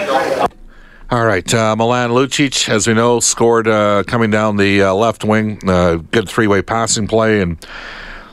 All 1.11 1.25
right, 1.25 1.53
uh, 1.53 1.75
Milan 1.75 2.11
Lucic, 2.11 2.69
as 2.69 2.87
we 2.87 2.93
know, 2.93 3.19
scored 3.19 3.67
uh, 3.67 4.03
coming 4.05 4.29
down 4.29 4.57
the 4.57 4.83
uh, 4.83 4.93
left 4.93 5.23
wing. 5.23 5.59
Uh, 5.67 5.95
good 6.11 6.29
three-way 6.29 6.61
passing 6.61 7.07
play, 7.07 7.41
and 7.41 7.65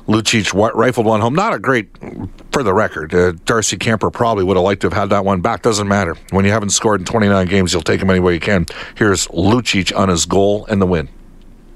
Lucic 0.06 0.52
rifled 0.74 1.06
one 1.06 1.20
home. 1.20 1.34
Not 1.34 1.52
a 1.52 1.58
great, 1.58 1.88
for 2.52 2.62
the 2.62 2.72
record. 2.72 3.14
Uh, 3.14 3.32
Darcy 3.44 3.76
Kuemper 3.76 4.12
probably 4.12 4.44
would 4.44 4.56
have 4.56 4.64
liked 4.64 4.82
to 4.82 4.86
have 4.86 4.92
had 4.92 5.10
that 5.10 5.24
one 5.24 5.40
back. 5.40 5.62
Doesn't 5.62 5.88
matter. 5.88 6.16
When 6.30 6.44
you 6.44 6.52
haven't 6.52 6.70
scored 6.70 7.00
in 7.00 7.06
29 7.06 7.46
games, 7.48 7.72
you'll 7.72 7.82
take 7.82 8.00
them 8.00 8.10
any 8.10 8.20
way 8.20 8.34
you 8.34 8.40
can. 8.40 8.66
Here's 8.96 9.26
Lucic 9.28 9.96
on 9.96 10.08
his 10.08 10.26
goal 10.26 10.64
and 10.66 10.80
the 10.80 10.86
win. 10.86 11.08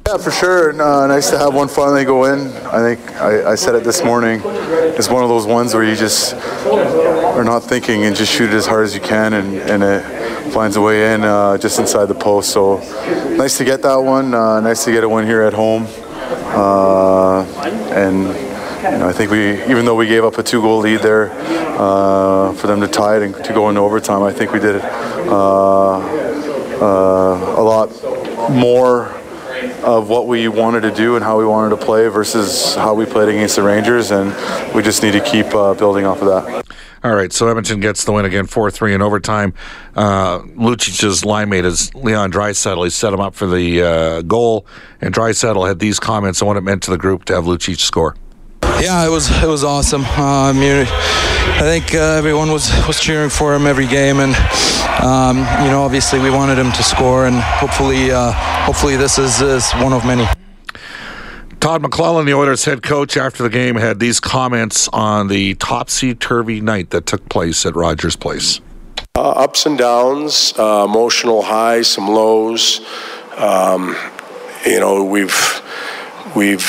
Yeah, 0.06 0.16
for 0.16 0.30
sure. 0.30 0.70
Uh, 0.70 1.06
nice 1.06 1.30
to 1.30 1.38
have 1.38 1.54
one 1.54 1.68
finally 1.68 2.04
go 2.04 2.24
in. 2.24 2.48
I 2.66 2.94
think 2.94 3.20
I, 3.20 3.52
I, 3.52 3.54
said 3.54 3.74
it 3.74 3.84
this 3.84 4.02
morning. 4.02 4.40
It's 4.44 5.08
one 5.10 5.22
of 5.22 5.28
those 5.28 5.46
ones 5.46 5.74
where 5.74 5.84
you 5.84 5.94
just 5.94 6.34
are 6.34 7.44
not 7.44 7.60
thinking 7.60 8.04
and 8.04 8.16
just 8.16 8.32
shoot 8.32 8.50
it 8.50 8.56
as 8.56 8.66
hard 8.66 8.84
as 8.84 8.94
you 8.94 9.00
can, 9.00 9.34
and, 9.34 9.56
and 9.56 9.82
it 9.82 10.52
finds 10.52 10.76
a 10.76 10.80
way 10.80 11.14
in 11.14 11.22
uh, 11.22 11.58
just 11.58 11.78
inside 11.78 12.06
the 12.06 12.14
post. 12.14 12.50
So 12.50 12.78
nice 13.36 13.58
to 13.58 13.64
get 13.64 13.82
that 13.82 13.96
one. 13.96 14.32
Uh, 14.34 14.60
nice 14.60 14.84
to 14.84 14.92
get 14.92 15.04
a 15.04 15.08
win 15.08 15.26
here 15.26 15.42
at 15.42 15.52
home. 15.52 15.86
And 17.90 18.28
you 18.82 18.98
know, 18.98 19.08
I 19.08 19.12
think 19.12 19.30
we, 19.30 19.62
even 19.64 19.84
though 19.84 19.94
we 19.94 20.06
gave 20.06 20.24
up 20.24 20.38
a 20.38 20.42
two-goal 20.42 20.78
lead 20.78 21.00
there 21.00 21.30
uh, 21.78 22.52
for 22.54 22.66
them 22.66 22.80
to 22.80 22.88
tie 22.88 23.16
it 23.16 23.22
and 23.22 23.34
to 23.44 23.52
go 23.52 23.68
into 23.68 23.80
overtime, 23.80 24.22
I 24.22 24.32
think 24.32 24.52
we 24.52 24.60
did 24.60 24.76
it 24.76 24.84
uh, 24.84 25.98
uh, 26.80 27.54
a 27.58 27.62
lot 27.62 27.90
more 28.50 29.08
of 29.82 30.08
what 30.08 30.26
we 30.26 30.48
wanted 30.48 30.82
to 30.82 30.90
do 30.90 31.16
and 31.16 31.24
how 31.24 31.38
we 31.38 31.44
wanted 31.44 31.70
to 31.70 31.84
play 31.84 32.08
versus 32.08 32.74
how 32.74 32.94
we 32.94 33.06
played 33.06 33.28
against 33.28 33.56
the 33.56 33.62
Rangers, 33.62 34.10
and 34.10 34.34
we 34.74 34.82
just 34.82 35.02
need 35.02 35.12
to 35.12 35.20
keep 35.20 35.46
uh, 35.54 35.74
building 35.74 36.06
off 36.06 36.22
of 36.22 36.28
that. 36.28 36.69
All 37.02 37.14
right, 37.14 37.32
so 37.32 37.48
Edmonton 37.48 37.80
gets 37.80 38.04
the 38.04 38.12
win 38.12 38.26
again, 38.26 38.46
4 38.46 38.70
3 38.70 38.94
in 38.94 39.00
overtime. 39.00 39.54
Uh, 39.96 40.40
Lucic's 40.40 41.24
line 41.24 41.48
mate 41.48 41.64
is 41.64 41.94
Leon 41.94 42.30
Draisaitl. 42.30 42.84
He 42.84 42.90
set 42.90 43.12
him 43.12 43.20
up 43.20 43.34
for 43.34 43.46
the 43.46 43.82
uh, 43.82 44.22
goal, 44.22 44.66
and 45.00 45.14
Draisaitl 45.14 45.66
had 45.66 45.78
these 45.78 45.98
comments 45.98 46.42
on 46.42 46.48
what 46.48 46.58
it 46.58 46.62
meant 46.62 46.82
to 46.82 46.90
the 46.90 46.98
group 46.98 47.24
to 47.26 47.34
have 47.34 47.44
Lucic 47.44 47.78
score. 47.78 48.16
Yeah, 48.80 49.06
it 49.06 49.10
was 49.10 49.30
it 49.42 49.48
was 49.48 49.64
awesome. 49.64 50.02
I 50.06 50.52
I 51.56 51.60
think 51.60 51.94
uh, 51.94 51.98
everyone 51.98 52.50
was 52.50 52.70
was 52.86 53.00
cheering 53.00 53.30
for 53.30 53.54
him 53.54 53.66
every 53.66 53.86
game, 53.86 54.20
and 54.20 54.34
um, 55.02 55.38
you 55.64 55.70
know, 55.70 55.82
obviously 55.82 56.18
we 56.18 56.30
wanted 56.30 56.58
him 56.58 56.72
to 56.72 56.82
score, 56.82 57.26
and 57.26 57.36
hopefully, 57.36 58.10
uh, 58.10 58.32
hopefully 58.32 58.96
this 58.96 59.18
is, 59.18 59.40
is 59.40 59.70
one 59.72 59.94
of 59.94 60.04
many. 60.04 60.26
Todd 61.60 61.82
McLellan, 61.82 62.24
the 62.24 62.32
Oilers 62.32 62.64
head 62.64 62.82
coach, 62.82 63.18
after 63.18 63.42
the 63.42 63.50
game 63.50 63.76
had 63.76 64.00
these 64.00 64.18
comments 64.18 64.88
on 64.94 65.28
the 65.28 65.54
topsy 65.56 66.14
turvy 66.14 66.58
night 66.62 66.88
that 66.88 67.04
took 67.04 67.28
place 67.28 67.66
at 67.66 67.76
Rogers 67.76 68.16
Place. 68.16 68.62
Uh, 69.14 69.30
ups 69.32 69.66
and 69.66 69.76
downs, 69.76 70.54
uh, 70.58 70.86
emotional 70.88 71.42
highs, 71.42 71.86
some 71.86 72.08
lows. 72.08 72.80
Um, 73.36 73.94
you 74.64 74.80
know, 74.80 75.04
we've 75.04 75.62
we've 76.34 76.64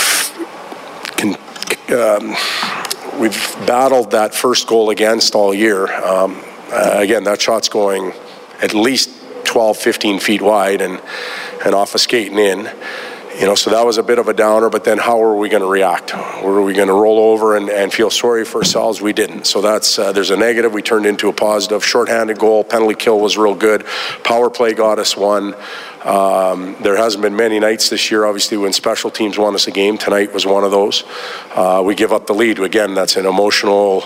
con- 1.16 1.38
um, 1.98 2.36
we've 3.18 3.56
battled 3.66 4.12
that 4.12 4.36
first 4.36 4.68
goal 4.68 4.90
against 4.90 5.36
all 5.36 5.54
year. 5.54 5.90
Um, 6.04 6.44
uh, 6.70 6.96
again, 6.96 7.24
that 7.24 7.42
shot's 7.42 7.70
going 7.70 8.12
at 8.62 8.74
least 8.74 9.10
12, 9.46 9.78
15 9.78 10.20
feet 10.20 10.42
wide 10.42 10.82
and 10.82 11.02
and 11.64 11.74
off 11.74 11.96
a 11.96 12.00
skating 12.00 12.40
in. 12.40 12.70
You 13.42 13.48
know, 13.48 13.56
so 13.56 13.72
that 13.72 13.84
was 13.84 13.98
a 13.98 14.04
bit 14.04 14.20
of 14.20 14.28
a 14.28 14.36
downer, 14.36 14.70
but 14.70 14.84
then 14.84 15.00
how 15.00 15.24
are 15.24 15.36
we 15.36 15.50
going 15.50 15.64
to 15.64 15.68
react? 15.68 16.14
Were 16.44 16.62
we 16.62 16.76
going 16.76 16.90
to 16.90 16.94
roll 16.94 17.18
over 17.18 17.58
and, 17.58 17.72
and 17.72 17.92
feel 17.92 18.12
sorry 18.12 18.46
for 18.46 18.60
ourselves? 18.60 19.02
We 19.02 19.14
didn't. 19.14 19.48
So 19.48 19.62
that's, 19.62 19.98
uh, 19.98 20.12
there's 20.12 20.30
a 20.30 20.38
negative. 20.38 20.74
We 20.74 20.84
turned 20.84 21.08
into 21.08 21.28
a 21.28 21.34
positive. 21.34 21.84
Shorthanded 21.84 22.38
goal, 22.38 22.64
penalty 22.64 22.94
kill 22.94 23.20
was 23.20 23.40
real 23.40 23.56
good. 23.56 23.84
Power 24.24 24.52
play 24.52 24.76
got 24.76 25.00
us 25.00 25.18
one. 25.18 25.56
Um, 26.06 26.76
there 26.82 26.96
hasn't 26.96 27.24
been 27.24 27.36
many 27.36 27.60
nights 27.60 27.90
this 27.90 28.12
year, 28.12 28.26
obviously, 28.26 28.58
when 28.58 28.74
special 28.74 29.10
teams 29.10 29.40
won 29.40 29.56
us 29.56 29.66
a 29.66 29.72
game. 29.72 29.98
Tonight 29.98 30.34
was 30.34 30.46
one 30.46 30.64
of 30.64 30.70
those. 30.70 31.04
Uh, 31.56 31.82
we 31.84 31.96
give 31.96 32.12
up 32.12 32.28
the 32.28 32.34
lead. 32.34 32.60
Again, 32.60 32.94
that's 32.94 33.16
an 33.16 33.26
emotional 33.26 34.04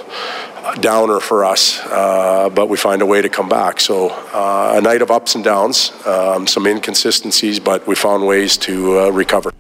downer 0.80 1.20
for 1.20 1.46
us, 1.46 1.80
uh, 1.86 2.50
but 2.50 2.70
we 2.70 2.78
find 2.78 3.02
a 3.02 3.06
way 3.06 3.22
to 3.22 3.30
come 3.30 3.50
back. 3.50 3.80
So 3.80 4.10
uh, 4.10 4.74
a 4.78 4.82
night 4.82 5.02
of 5.02 5.12
ups 5.12 5.36
and 5.36 5.44
downs, 5.44 5.92
um, 6.06 6.48
some 6.48 6.66
inconsistencies, 6.68 7.60
but 7.60 7.86
we 7.88 7.96
found 7.96 8.26
ways 8.26 8.58
to 8.58 9.00
uh, 9.00 9.10
recover. 9.10 9.52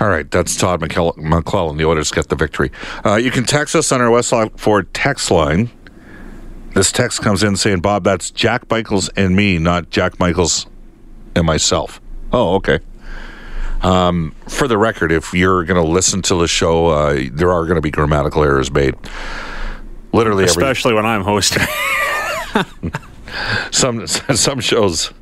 All 0.00 0.08
right, 0.08 0.28
that's 0.30 0.56
Todd 0.56 0.80
McLellan. 0.80 1.76
The 1.76 1.84
Oilers 1.84 2.10
get 2.10 2.28
the 2.28 2.36
victory. 2.36 2.70
Uh, 3.04 3.16
you 3.16 3.30
can 3.30 3.44
text 3.44 3.74
us 3.74 3.92
on 3.92 4.00
our 4.00 4.08
Westlock 4.08 4.58
Ford 4.58 4.92
text 4.94 5.30
line. 5.30 5.70
This 6.74 6.92
text 6.92 7.20
comes 7.22 7.42
in 7.42 7.56
saying, 7.56 7.80
Bob, 7.80 8.04
that's 8.04 8.30
Jack 8.30 8.70
Michaels 8.70 9.08
and 9.10 9.34
me, 9.34 9.58
not 9.58 9.90
Jack 9.90 10.18
Michaels 10.20 10.66
and 11.34 11.46
myself. 11.46 12.00
Oh, 12.32 12.54
okay. 12.56 12.80
Um, 13.82 14.34
for 14.48 14.68
the 14.68 14.78
record, 14.78 15.12
if 15.12 15.32
you're 15.32 15.64
going 15.64 15.82
to 15.82 15.88
listen 15.88 16.22
to 16.22 16.34
the 16.36 16.48
show, 16.48 16.86
uh, 16.88 17.20
there 17.32 17.52
are 17.52 17.64
going 17.64 17.76
to 17.76 17.80
be 17.80 17.90
grammatical 17.90 18.42
errors 18.42 18.70
made. 18.70 18.94
Literally, 20.12 20.44
especially 20.44 20.92
every, 20.92 21.02
when 21.02 21.06
I'm 21.06 21.22
hosting. 21.22 21.62
some 23.70 24.06
some 24.34 24.60
shows 24.60 25.12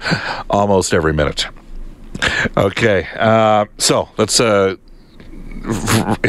almost 0.50 0.94
every 0.94 1.12
minute. 1.12 1.46
Okay, 2.56 3.06
uh, 3.18 3.66
so 3.78 4.08
let's. 4.16 4.40
Uh, 4.40 4.76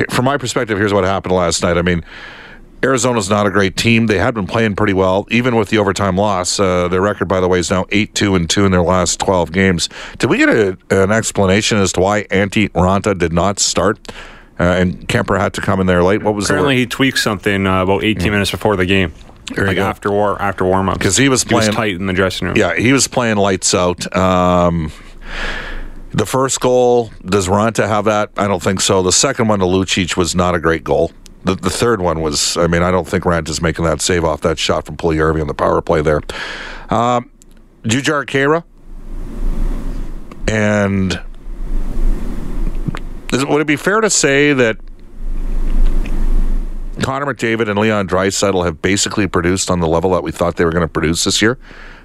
from 0.09 0.25
my 0.25 0.37
perspective, 0.37 0.77
here's 0.77 0.93
what 0.93 1.03
happened 1.03 1.33
last 1.33 1.61
night. 1.61 1.77
I 1.77 1.83
mean, 1.83 2.03
Arizona's 2.83 3.29
not 3.29 3.45
a 3.45 3.51
great 3.51 3.77
team. 3.77 4.07
They 4.07 4.17
had 4.17 4.33
been 4.33 4.47
playing 4.47 4.75
pretty 4.75 4.93
well, 4.93 5.27
even 5.29 5.55
with 5.55 5.69
the 5.69 5.77
overtime 5.77 6.17
loss. 6.17 6.59
Uh, 6.59 6.87
their 6.87 7.01
record, 7.01 7.27
by 7.27 7.39
the 7.39 7.47
way, 7.47 7.59
is 7.59 7.69
now 7.69 7.85
eight 7.91 8.15
two 8.15 8.35
and 8.35 8.49
two 8.49 8.65
in 8.65 8.71
their 8.71 8.81
last 8.81 9.19
twelve 9.19 9.51
games. 9.51 9.89
Did 10.17 10.29
we 10.29 10.37
get 10.37 10.49
a, 10.49 10.77
an 10.89 11.11
explanation 11.11 11.77
as 11.77 11.93
to 11.93 12.01
why 12.01 12.23
Antti 12.25 12.69
Raanta 12.69 13.17
did 13.17 13.33
not 13.33 13.59
start? 13.59 14.11
Uh, 14.59 14.63
and 14.63 15.07
Kuemper 15.07 15.39
had 15.39 15.53
to 15.53 15.61
come 15.61 15.79
in 15.79 15.87
there 15.87 16.03
late. 16.03 16.23
What 16.23 16.33
was 16.33 16.45
apparently 16.45 16.77
he 16.77 16.85
tweaked 16.85 17.19
something 17.19 17.67
uh, 17.67 17.83
about 17.83 18.03
18 18.03 18.31
minutes 18.31 18.51
before 18.51 18.75
the 18.75 18.85
game. 18.85 19.13
Like 19.55 19.77
after 19.77 20.11
war 20.11 20.41
after 20.41 20.65
warm 20.65 20.89
up 20.89 20.97
because 20.97 21.15
he 21.15 21.29
was 21.29 21.45
playing 21.45 21.61
he 21.63 21.67
was 21.69 21.75
tight 21.75 21.95
in 21.95 22.05
the 22.05 22.13
dressing 22.13 22.47
room. 22.47 22.57
Yeah, 22.57 22.75
he 22.75 22.91
was 22.91 23.07
playing 23.07 23.37
lights 23.37 23.73
out. 23.73 24.13
Um, 24.15 24.91
the 26.11 26.25
first 26.25 26.59
goal 26.59 27.11
does 27.23 27.47
Raanta 27.47 27.87
have 27.87 28.05
that? 28.05 28.31
I 28.35 28.47
don't 28.47 28.61
think 28.61 28.81
so. 28.81 29.01
The 29.01 29.13
second 29.13 29.47
one 29.47 29.59
to 29.59 29.65
Lucic 29.65 30.17
was 30.17 30.35
not 30.35 30.53
a 30.53 30.59
great 30.59 30.83
goal. 30.83 31.11
The, 31.45 31.55
the 31.55 31.69
third 31.69 32.01
one 32.01 32.21
was. 32.21 32.57
I 32.57 32.67
mean, 32.67 32.81
I 32.83 32.91
don't 32.91 33.07
think 33.07 33.23
Raanta's 33.23 33.61
making 33.61 33.85
that 33.85 34.01
save 34.01 34.25
off 34.25 34.41
that 34.41 34.59
shot 34.59 34.85
from 34.85 34.97
Puljujarvi 34.97 35.39
on 35.39 35.47
the 35.47 35.53
power 35.53 35.81
play 35.81 36.01
there. 36.01 36.21
Um, 36.89 37.31
Jujhar 37.83 38.25
Khaira 38.25 38.63
and 40.47 41.21
is, 43.37 43.45
would 43.45 43.61
it 43.61 43.67
be 43.67 43.75
fair 43.75 44.01
to 44.01 44.09
say 44.09 44.53
that 44.53 44.77
Connor 47.01 47.27
McDavid 47.27 47.69
and 47.69 47.77
Leon 47.79 48.07
Draisaitl 48.07 48.65
have 48.65 48.81
basically 48.81 49.27
produced 49.27 49.71
on 49.71 49.79
the 49.79 49.87
level 49.87 50.11
that 50.11 50.23
we 50.23 50.31
thought 50.31 50.57
they 50.57 50.65
were 50.65 50.71
going 50.71 50.81
to 50.81 50.87
produce 50.87 51.23
this 51.23 51.41
year? 51.41 51.57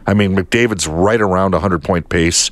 I 0.06 0.14
mean, 0.14 0.36
McDavid's 0.36 0.86
right 0.86 1.20
around 1.20 1.52
100 1.52 1.82
point 1.82 2.08
pace. 2.08 2.50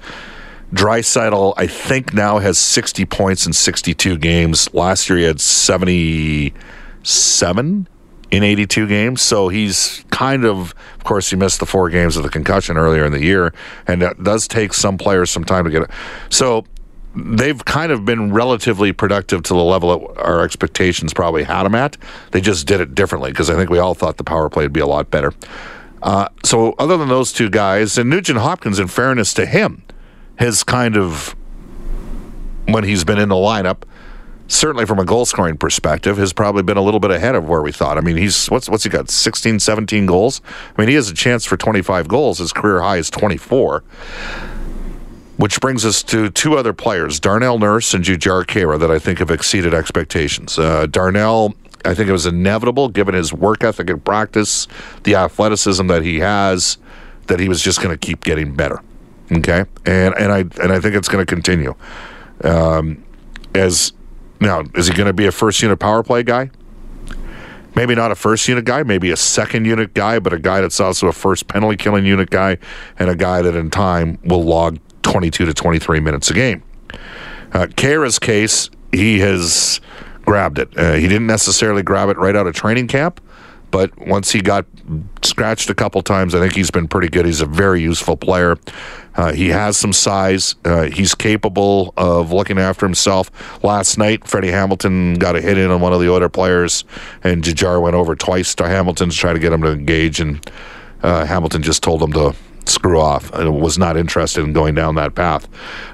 Draisaitl, 0.72 1.54
I 1.56 1.66
think, 1.66 2.14
now 2.14 2.38
has 2.38 2.56
60 2.58 3.04
points 3.06 3.46
in 3.46 3.52
62 3.52 4.18
games. 4.18 4.72
Last 4.72 5.08
year 5.08 5.18
he 5.18 5.24
had 5.24 5.40
77 5.40 7.88
in 8.30 8.44
82 8.44 8.86
games. 8.86 9.20
So 9.20 9.48
he's 9.48 10.04
kind 10.10 10.44
of, 10.44 10.74
of 10.96 11.04
course, 11.04 11.30
he 11.30 11.36
missed 11.36 11.58
the 11.58 11.66
four 11.66 11.90
games 11.90 12.16
of 12.16 12.22
the 12.22 12.28
concussion 12.28 12.76
earlier 12.76 13.04
in 13.04 13.12
the 13.12 13.22
year, 13.22 13.52
and 13.86 14.00
that 14.02 14.22
does 14.22 14.46
take 14.46 14.72
some 14.72 14.96
players 14.96 15.30
some 15.30 15.44
time 15.44 15.64
to 15.64 15.70
get 15.70 15.82
it. 15.82 15.90
So 16.28 16.64
they've 17.14 17.64
kind 17.64 17.90
of 17.90 18.04
been 18.04 18.32
relatively 18.32 18.92
productive 18.92 19.42
to 19.44 19.54
the 19.54 19.62
level 19.62 19.98
that 19.98 20.20
our 20.20 20.42
expectations 20.42 21.12
probably 21.12 21.42
had 21.42 21.64
them 21.64 21.74
at. 21.74 21.96
They 22.30 22.40
just 22.40 22.66
did 22.66 22.80
it 22.80 22.94
differently 22.94 23.30
because 23.30 23.50
I 23.50 23.56
think 23.56 23.70
we 23.70 23.78
all 23.78 23.94
thought 23.94 24.16
the 24.16 24.24
power 24.24 24.48
play 24.48 24.64
would 24.64 24.72
be 24.72 24.80
a 24.80 24.86
lot 24.86 25.10
better. 25.10 25.32
Uh, 26.02 26.28
so, 26.44 26.74
other 26.78 26.96
than 26.96 27.08
those 27.08 27.32
two 27.32 27.50
guys, 27.50 27.98
and 27.98 28.08
Nugent 28.08 28.38
Hopkins, 28.38 28.78
in 28.78 28.88
fairness 28.88 29.34
to 29.34 29.44
him, 29.44 29.82
has 30.36 30.64
kind 30.64 30.96
of, 30.96 31.34
when 32.66 32.84
he's 32.84 33.04
been 33.04 33.18
in 33.18 33.28
the 33.28 33.34
lineup, 33.34 33.82
certainly 34.48 34.86
from 34.86 34.98
a 34.98 35.04
goal 35.04 35.26
scoring 35.26 35.58
perspective, 35.58 36.16
has 36.16 36.32
probably 36.32 36.62
been 36.62 36.78
a 36.78 36.82
little 36.82 37.00
bit 37.00 37.10
ahead 37.10 37.34
of 37.34 37.46
where 37.46 37.60
we 37.60 37.70
thought. 37.70 37.98
I 37.98 38.00
mean, 38.00 38.16
he's 38.16 38.46
what's 38.46 38.68
what's 38.68 38.84
he 38.84 38.88
got? 38.88 39.10
16, 39.10 39.60
17 39.60 40.06
goals. 40.06 40.40
I 40.76 40.80
mean, 40.80 40.88
he 40.88 40.94
has 40.94 41.10
a 41.10 41.14
chance 41.14 41.44
for 41.44 41.58
25 41.58 42.08
goals. 42.08 42.38
His 42.38 42.52
career 42.52 42.80
high 42.80 42.96
is 42.96 43.10
24. 43.10 43.84
Which 45.40 45.58
brings 45.58 45.86
us 45.86 46.02
to 46.02 46.28
two 46.28 46.58
other 46.58 46.74
players, 46.74 47.18
Darnell 47.18 47.58
Nurse 47.58 47.94
and 47.94 48.04
Jujhar 48.04 48.44
Khaira, 48.44 48.78
that 48.78 48.90
I 48.90 48.98
think 48.98 49.20
have 49.20 49.30
exceeded 49.30 49.72
expectations. 49.72 50.58
Uh, 50.58 50.84
Darnell, 50.84 51.54
I 51.82 51.94
think 51.94 52.10
it 52.10 52.12
was 52.12 52.26
inevitable 52.26 52.90
given 52.90 53.14
his 53.14 53.32
work 53.32 53.64
ethic 53.64 53.88
and 53.88 54.04
practice, 54.04 54.68
the 55.04 55.14
athleticism 55.14 55.86
that 55.86 56.02
he 56.02 56.18
has, 56.18 56.76
that 57.28 57.40
he 57.40 57.48
was 57.48 57.62
just 57.62 57.80
going 57.80 57.88
to 57.88 57.96
keep 57.96 58.22
getting 58.22 58.54
better. 58.54 58.82
Okay, 59.32 59.64
and 59.86 60.14
and 60.14 60.30
I 60.30 60.40
and 60.40 60.72
I 60.72 60.78
think 60.78 60.94
it's 60.94 61.08
going 61.08 61.24
to 61.24 61.34
continue. 61.34 61.74
Um, 62.44 63.02
as 63.54 63.94
now, 64.40 64.64
is 64.74 64.88
he 64.88 64.94
going 64.94 65.06
to 65.06 65.14
be 65.14 65.24
a 65.24 65.32
first 65.32 65.62
unit 65.62 65.78
power 65.78 66.02
play 66.02 66.22
guy? 66.22 66.50
Maybe 67.74 67.94
not 67.94 68.10
a 68.10 68.14
first 68.14 68.46
unit 68.46 68.66
guy, 68.66 68.82
maybe 68.82 69.10
a 69.10 69.16
second 69.16 69.64
unit 69.64 69.94
guy, 69.94 70.18
but 70.18 70.34
a 70.34 70.38
guy 70.38 70.60
that's 70.60 70.80
also 70.80 71.06
a 71.06 71.12
first 71.12 71.48
penalty 71.48 71.78
killing 71.78 72.04
unit 72.04 72.28
guy, 72.28 72.58
and 72.98 73.08
a 73.08 73.16
guy 73.16 73.40
that 73.40 73.54
in 73.54 73.70
time 73.70 74.18
will 74.22 74.42
log 74.42 74.78
22 75.02 75.46
to 75.46 75.54
23 75.54 76.00
minutes 76.00 76.30
a 76.30 76.34
game. 76.34 76.62
Uh, 77.52 77.66
Khaira's 77.66 78.18
case, 78.18 78.70
he 78.92 79.18
has 79.20 79.80
grabbed 80.24 80.58
it. 80.58 80.76
Uh, 80.76 80.94
he 80.94 81.08
didn't 81.08 81.26
necessarily 81.26 81.82
grab 81.82 82.08
it 82.08 82.16
right 82.16 82.36
out 82.36 82.46
of 82.46 82.54
training 82.54 82.86
camp, 82.86 83.20
but 83.70 83.96
once 83.98 84.30
he 84.30 84.40
got 84.40 84.66
scratched 85.22 85.70
a 85.70 85.74
couple 85.74 86.02
times, 86.02 86.34
I 86.34 86.40
think 86.40 86.54
he's 86.54 86.70
been 86.70 86.88
pretty 86.88 87.08
good. 87.08 87.26
He's 87.26 87.40
a 87.40 87.46
very 87.46 87.80
useful 87.80 88.16
player. 88.16 88.56
Uh, 89.16 89.32
he 89.32 89.48
has 89.48 89.76
some 89.76 89.92
size. 89.92 90.54
Uh, 90.64 90.84
he's 90.84 91.14
capable 91.14 91.92
of 91.96 92.32
looking 92.32 92.58
after 92.58 92.86
himself. 92.86 93.30
Last 93.64 93.98
night, 93.98 94.26
Freddie 94.26 94.50
Hamilton 94.50 95.14
got 95.14 95.36
a 95.36 95.40
hit 95.40 95.58
in 95.58 95.70
on 95.70 95.80
one 95.80 95.92
of 95.92 96.00
the 96.00 96.12
other 96.12 96.28
players, 96.28 96.84
and 97.22 97.42
Jujhar 97.42 97.80
went 97.80 97.96
over 97.96 98.14
twice 98.14 98.54
to 98.56 98.66
Hamilton 98.66 99.10
to 99.10 99.16
try 99.16 99.32
to 99.32 99.38
get 99.38 99.52
him 99.52 99.62
to 99.62 99.72
engage, 99.72 100.20
and 100.20 100.48
uh, 101.02 101.24
Hamilton 101.24 101.62
just 101.62 101.82
told 101.82 102.02
him 102.02 102.12
to 102.12 102.34
screw 102.66 103.00
off. 103.00 103.32
I 103.32 103.48
was 103.48 103.78
not 103.78 103.96
interested 103.96 104.44
in 104.44 104.52
going 104.52 104.74
down 104.74 104.94
that 104.96 105.14
path. 105.14 105.48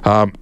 Um, 0.07 0.33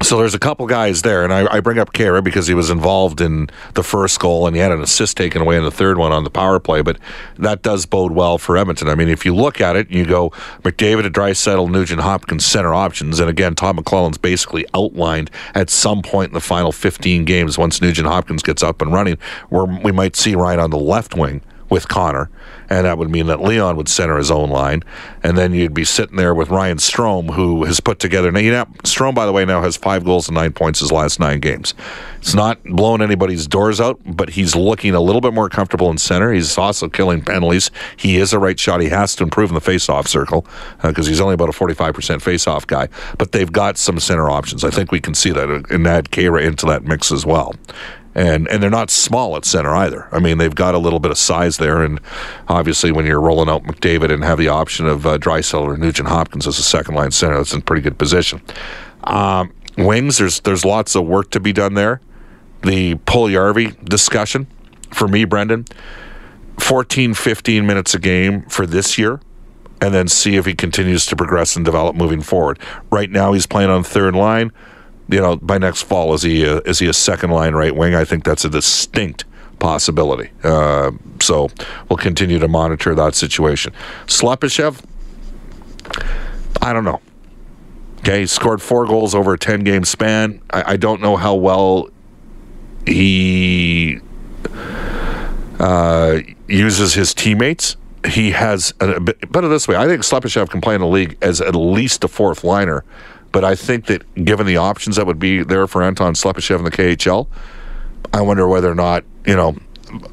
So 0.00 0.16
there's 0.18 0.34
a 0.34 0.38
couple 0.38 0.64
guys 0.68 1.02
there, 1.02 1.24
and 1.24 1.32
I, 1.32 1.56
I 1.56 1.58
bring 1.58 1.80
up 1.80 1.92
Khaira 1.92 2.22
because 2.22 2.46
he 2.46 2.54
was 2.54 2.70
involved 2.70 3.20
in 3.20 3.50
the 3.74 3.82
first 3.82 4.20
goal 4.20 4.46
and 4.46 4.54
he 4.54 4.62
had 4.62 4.70
an 4.70 4.80
assist 4.80 5.16
taken 5.16 5.42
away 5.42 5.56
in 5.56 5.64
the 5.64 5.72
third 5.72 5.98
one 5.98 6.12
on 6.12 6.22
the 6.22 6.30
power 6.30 6.60
play. 6.60 6.82
But 6.82 6.98
that 7.36 7.62
does 7.62 7.84
bode 7.84 8.12
well 8.12 8.38
for 8.38 8.56
Edmonton. 8.56 8.88
I 8.88 8.94
mean, 8.94 9.08
if 9.08 9.26
you 9.26 9.34
look 9.34 9.60
at 9.60 9.74
it, 9.74 9.90
you 9.90 10.04
go 10.06 10.30
McDavid, 10.62 11.04
a 11.04 11.10
Draisaitl, 11.10 11.68
Nugent 11.68 12.00
Hopkins 12.00 12.46
center 12.46 12.72
options, 12.72 13.18
and 13.18 13.28
again, 13.28 13.56
Todd 13.56 13.76
McLellan's 13.76 14.18
basically 14.18 14.64
outlined 14.72 15.32
at 15.56 15.68
some 15.68 16.02
point 16.02 16.28
in 16.28 16.34
the 16.34 16.40
final 16.40 16.70
15 16.70 17.24
games 17.24 17.58
once 17.58 17.82
Nugent 17.82 18.06
Hopkins 18.06 18.44
gets 18.44 18.62
up 18.62 18.80
and 18.80 18.92
running, 18.92 19.18
where 19.48 19.64
we 19.64 19.90
might 19.90 20.14
see 20.14 20.36
Ryan 20.36 20.60
on 20.60 20.70
the 20.70 20.78
left 20.78 21.16
wing 21.16 21.42
with 21.70 21.88
Connor, 21.88 22.30
and 22.70 22.86
that 22.86 22.98
would 22.98 23.10
mean 23.10 23.26
that 23.26 23.40
Leon 23.40 23.76
would 23.76 23.88
center 23.88 24.16
his 24.16 24.30
own 24.30 24.50
line, 24.50 24.82
and 25.22 25.36
then 25.36 25.52
you'd 25.52 25.74
be 25.74 25.84
sitting 25.84 26.16
there 26.16 26.34
with 26.34 26.50
Ryan 26.50 26.78
Strome, 26.78 27.34
who 27.34 27.64
has 27.64 27.80
put 27.80 27.98
together. 27.98 28.30
Now, 28.32 28.40
you 28.40 28.50
know, 28.50 28.64
Strome, 28.84 29.14
by 29.14 29.26
the 29.26 29.32
way, 29.32 29.44
now 29.44 29.60
has 29.62 29.76
five 29.76 30.04
goals 30.04 30.28
and 30.28 30.34
nine 30.34 30.52
points 30.52 30.80
his 30.80 30.92
last 30.92 31.20
nine 31.20 31.40
games. 31.40 31.74
It's 32.18 32.34
not 32.34 32.62
blowing 32.64 33.00
anybody's 33.00 33.46
doors 33.46 33.80
out, 33.80 34.00
but 34.04 34.30
he's 34.30 34.56
looking 34.56 34.94
a 34.94 35.00
little 35.00 35.20
bit 35.20 35.32
more 35.32 35.48
comfortable 35.48 35.90
in 35.90 35.98
center. 35.98 36.32
He's 36.32 36.58
also 36.58 36.88
killing 36.88 37.22
penalties. 37.22 37.70
He 37.96 38.16
is 38.16 38.32
a 38.32 38.38
right 38.38 38.58
shot. 38.58 38.80
He 38.80 38.88
has 38.88 39.14
to 39.16 39.24
improve 39.24 39.50
in 39.50 39.54
the 39.54 39.60
face-off 39.60 40.08
circle 40.08 40.46
because 40.82 41.06
uh, 41.06 41.10
he's 41.10 41.20
only 41.20 41.34
about 41.34 41.48
a 41.48 41.52
45% 41.52 42.20
face-off 42.22 42.66
guy. 42.66 42.88
But 43.18 43.32
they've 43.32 43.50
got 43.50 43.78
some 43.78 44.00
center 44.00 44.28
options. 44.30 44.64
I 44.64 44.70
think 44.70 44.90
we 44.90 45.00
can 45.00 45.14
see 45.14 45.30
that 45.30 45.48
and 45.48 45.86
add 45.86 46.10
Khaira 46.10 46.44
into 46.44 46.66
that 46.66 46.84
mix 46.84 47.12
as 47.12 47.24
well 47.24 47.54
and 48.14 48.48
and 48.48 48.62
they're 48.62 48.70
not 48.70 48.90
small 48.90 49.36
at 49.36 49.44
center 49.44 49.74
either. 49.74 50.08
I 50.12 50.18
mean, 50.18 50.38
they've 50.38 50.54
got 50.54 50.74
a 50.74 50.78
little 50.78 51.00
bit 51.00 51.10
of 51.10 51.18
size 51.18 51.58
there, 51.58 51.82
and 51.82 52.00
obviously, 52.48 52.92
when 52.92 53.06
you're 53.06 53.20
rolling 53.20 53.48
out 53.48 53.64
McDavid 53.64 54.12
and 54.12 54.24
have 54.24 54.38
the 54.38 54.48
option 54.48 54.86
of 54.86 55.06
uh, 55.06 55.18
Draisaitl 55.18 55.62
or 55.62 55.76
Nugent 55.76 56.08
Hopkins 56.08 56.46
as 56.46 56.58
a 56.58 56.62
second 56.62 56.94
line 56.94 57.10
center, 57.10 57.36
that's 57.36 57.52
in 57.52 57.62
pretty 57.62 57.82
good 57.82 57.98
position. 57.98 58.40
Um, 59.04 59.52
wings, 59.76 60.18
there's 60.18 60.40
there's 60.40 60.64
lots 60.64 60.94
of 60.94 61.06
work 61.06 61.30
to 61.30 61.40
be 61.40 61.52
done 61.52 61.74
there. 61.74 62.00
The 62.62 62.96
Puljujarvi 62.96 63.88
discussion 63.88 64.48
for 64.90 65.06
me, 65.06 65.24
Brendan, 65.24 65.66
14, 66.58 67.14
15 67.14 67.66
minutes 67.66 67.94
a 67.94 67.98
game 67.98 68.42
for 68.48 68.66
this 68.66 68.98
year 68.98 69.20
and 69.80 69.94
then 69.94 70.08
see 70.08 70.36
if 70.36 70.46
he 70.46 70.54
continues 70.54 71.06
to 71.06 71.16
progress 71.16 71.56
and 71.56 71.64
develop 71.64 71.94
moving 71.94 72.20
forward. 72.20 72.58
Right 72.90 73.10
now, 73.10 73.32
he's 73.32 73.46
playing 73.46 73.70
on 73.70 73.84
third 73.84 74.16
line 74.16 74.52
you 75.08 75.20
know, 75.20 75.36
by 75.36 75.58
next 75.58 75.82
fall, 75.82 76.14
is 76.14 76.22
he 76.22 76.44
a, 76.44 76.58
is 76.60 76.78
he 76.78 76.86
a 76.86 76.92
second 76.92 77.30
line 77.30 77.54
right 77.54 77.74
wing? 77.74 77.94
I 77.94 78.04
think 78.04 78.24
that's 78.24 78.44
a 78.44 78.50
distinct 78.50 79.24
possibility. 79.58 80.30
Uh, 80.44 80.92
so 81.20 81.48
we'll 81.88 81.96
continue 81.96 82.38
to 82.38 82.48
monitor 82.48 82.94
that 82.94 83.14
situation. 83.14 83.72
Slepyshev, 84.06 84.84
I 86.62 86.72
don't 86.72 86.84
know. 86.84 87.00
Okay, 88.00 88.20
he 88.20 88.26
scored 88.26 88.62
four 88.62 88.86
goals 88.86 89.14
over 89.14 89.34
a 89.34 89.38
10 89.38 89.64
game 89.64 89.84
span. 89.84 90.40
I, 90.50 90.72
I 90.72 90.76
don't 90.76 91.00
know 91.00 91.16
how 91.16 91.34
well 91.34 91.90
he 92.86 94.00
uh, 95.58 96.20
uses 96.46 96.94
his 96.94 97.12
teammates. 97.12 97.76
He 98.06 98.30
has, 98.30 98.72
a, 98.80 98.92
a 98.92 99.00
bit, 99.00 99.32
put 99.32 99.44
it 99.44 99.48
this 99.48 99.66
way 99.66 99.74
I 99.76 99.86
think 99.86 100.02
Slepyshev 100.02 100.48
can 100.50 100.60
play 100.60 100.76
in 100.76 100.80
the 100.80 100.86
league 100.86 101.18
as 101.20 101.40
at 101.40 101.54
least 101.54 102.04
a 102.04 102.08
fourth 102.08 102.44
liner 102.44 102.84
but 103.32 103.44
I 103.44 103.54
think 103.54 103.86
that 103.86 104.24
given 104.24 104.46
the 104.46 104.56
options 104.56 104.96
that 104.96 105.06
would 105.06 105.18
be 105.18 105.42
there 105.42 105.66
for 105.66 105.82
Anton 105.82 106.14
Slepyshev 106.14 106.58
in 106.58 106.64
the 106.64 106.70
KHL, 106.70 107.28
I 108.12 108.20
wonder 108.20 108.48
whether 108.48 108.70
or 108.70 108.74
not, 108.74 109.04
you 109.26 109.36
know, 109.36 109.56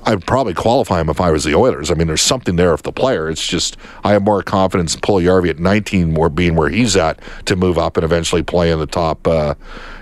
I'd 0.03 0.25
probably 0.25 0.53
qualify 0.53 1.01
him 1.01 1.09
if 1.09 1.19
I 1.19 1.31
was 1.31 1.43
the 1.43 1.55
Oilers. 1.55 1.91
I 1.91 1.95
mean, 1.95 2.07
there's 2.07 2.21
something 2.21 2.55
there 2.55 2.73
if 2.73 2.83
the 2.83 2.91
player. 2.91 3.29
It's 3.29 3.45
just 3.45 3.77
I 4.03 4.13
have 4.13 4.23
more 4.23 4.41
confidence 4.41 4.95
in 4.95 5.01
Puljujarvi 5.01 5.49
at 5.49 5.59
19 5.59 6.13
more 6.13 6.29
being 6.29 6.55
where 6.55 6.69
he's 6.69 6.95
at 6.95 7.19
to 7.45 7.55
move 7.55 7.77
up 7.77 7.97
and 7.97 8.03
eventually 8.03 8.43
play 8.43 8.71
in 8.71 8.79
the 8.79 8.85
top, 8.85 9.27
uh, 9.27 9.55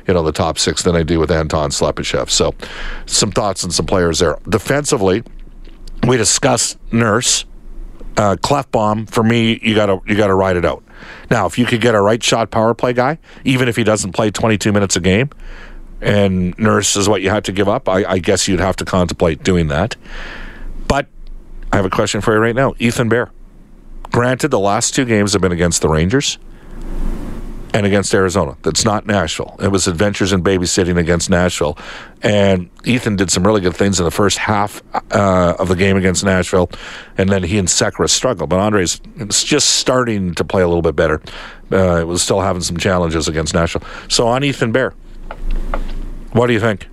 you 0.08 0.14
know, 0.14 0.24
the 0.24 0.32
top 0.32 0.60
six 0.60 0.84
than 0.84 0.96
I 0.96 1.04
do 1.04 1.20
with 1.20 1.32
Anton 1.32 1.72
Slepyshev. 1.72 2.30
So, 2.30 2.54
some 3.06 3.32
thoughts 3.32 3.64
on 3.64 3.72
some 3.72 3.86
players 3.86 4.20
there. 4.20 4.38
Defensively, 4.48 5.24
we 6.08 6.18
discussed 6.18 6.78
Nurse, 6.92 7.46
uh, 8.18 8.36
Klefbom. 8.36 9.10
For 9.10 9.24
me, 9.24 9.60
you 9.64 9.76
got 9.76 9.88
to 9.88 10.02
you 10.06 10.16
got 10.16 10.28
to 10.28 10.36
ride 10.36 10.58
it 10.58 10.66
out. 10.66 10.84
Now, 11.30 11.46
if 11.46 11.58
you 11.58 11.66
could 11.66 11.82
get 11.82 11.96
a 11.96 12.02
right 12.02 12.22
shot 12.22 12.52
power 12.52 12.74
play 12.74 12.94
guy, 12.94 13.20
even 13.44 13.68
if 13.68 13.76
he 13.76 13.84
doesn't 13.84 14.14
play 14.14 14.32
22 14.32 14.72
minutes 14.72 14.96
a 14.96 15.00
game, 15.00 15.30
and 16.02 16.58
Nurse 16.58 16.96
is 16.96 17.08
what 17.08 17.22
you 17.22 17.30
have 17.30 17.44
to 17.44 17.52
give 17.52 17.70
up, 17.70 17.88
I, 17.88 18.04
I 18.06 18.20
guess 18.20 18.48
you'd 18.48 18.60
have 18.60 18.76
to 18.78 18.86
contemplate 18.86 19.44
doing 19.44 19.68
that. 19.68 19.96
But 20.88 21.08
I 21.72 21.78
have 21.78 21.86
a 21.86 21.90
question 21.90 22.22
for 22.22 22.34
you 22.34 22.40
right 22.40 22.56
now 22.56 22.74
Ethan 22.80 23.10
Bear. 23.10 23.32
Granted, 24.12 24.50
the 24.50 24.60
last 24.60 24.94
two 24.94 25.06
games 25.06 25.34
have 25.34 25.42
been 25.42 25.52
against 25.52 25.82
the 25.82 25.90
Rangers 25.90 26.38
and 27.74 27.86
against 27.86 28.14
Arizona. 28.14 28.56
That's 28.62 28.86
not 28.86 29.08
Nashville. 29.08 29.56
It 29.60 29.70
was 29.70 29.88
adventures 29.88 30.32
in 30.32 30.44
babysitting 30.44 30.98
against 30.98 31.30
Nashville. 31.30 31.78
And 32.22 32.70
Ethan 32.86 33.16
did 33.16 33.32
some 33.32 33.46
really 33.46 33.62
good 33.62 33.76
things 33.76 34.00
in 34.00 34.06
the 34.06 34.12
first 34.12 34.38
half 34.38 34.82
uh, 35.12 35.56
of 35.58 35.68
the 35.68 35.76
game 35.76 35.98
against 35.98 36.24
Nashville. 36.24 36.70
And 37.18 37.30
then 37.30 37.44
he 37.44 37.58
and 37.58 37.68
Sekera 37.68 38.10
struggled. 38.10 38.50
But 38.50 38.60
Andre's 38.60 39.02
just 39.28 39.72
starting 39.72 40.36
to 40.36 40.46
play 40.46 40.62
a 40.62 40.68
little 40.68 40.84
bit 40.84 40.96
better. 40.96 41.22
Uh, 41.72 42.00
it 42.02 42.08
was 42.08 42.22
still 42.22 42.42
having 42.42 42.62
some 42.62 42.78
challenges 42.78 43.28
against 43.28 43.56
Nashville. 43.56 43.84
So 44.08 44.28
on 44.28 44.44
Ethan 44.44 44.72
Bear, 44.72 44.92
what 46.34 46.48
do 46.48 46.54
you 46.54 46.60
think? 46.60 46.88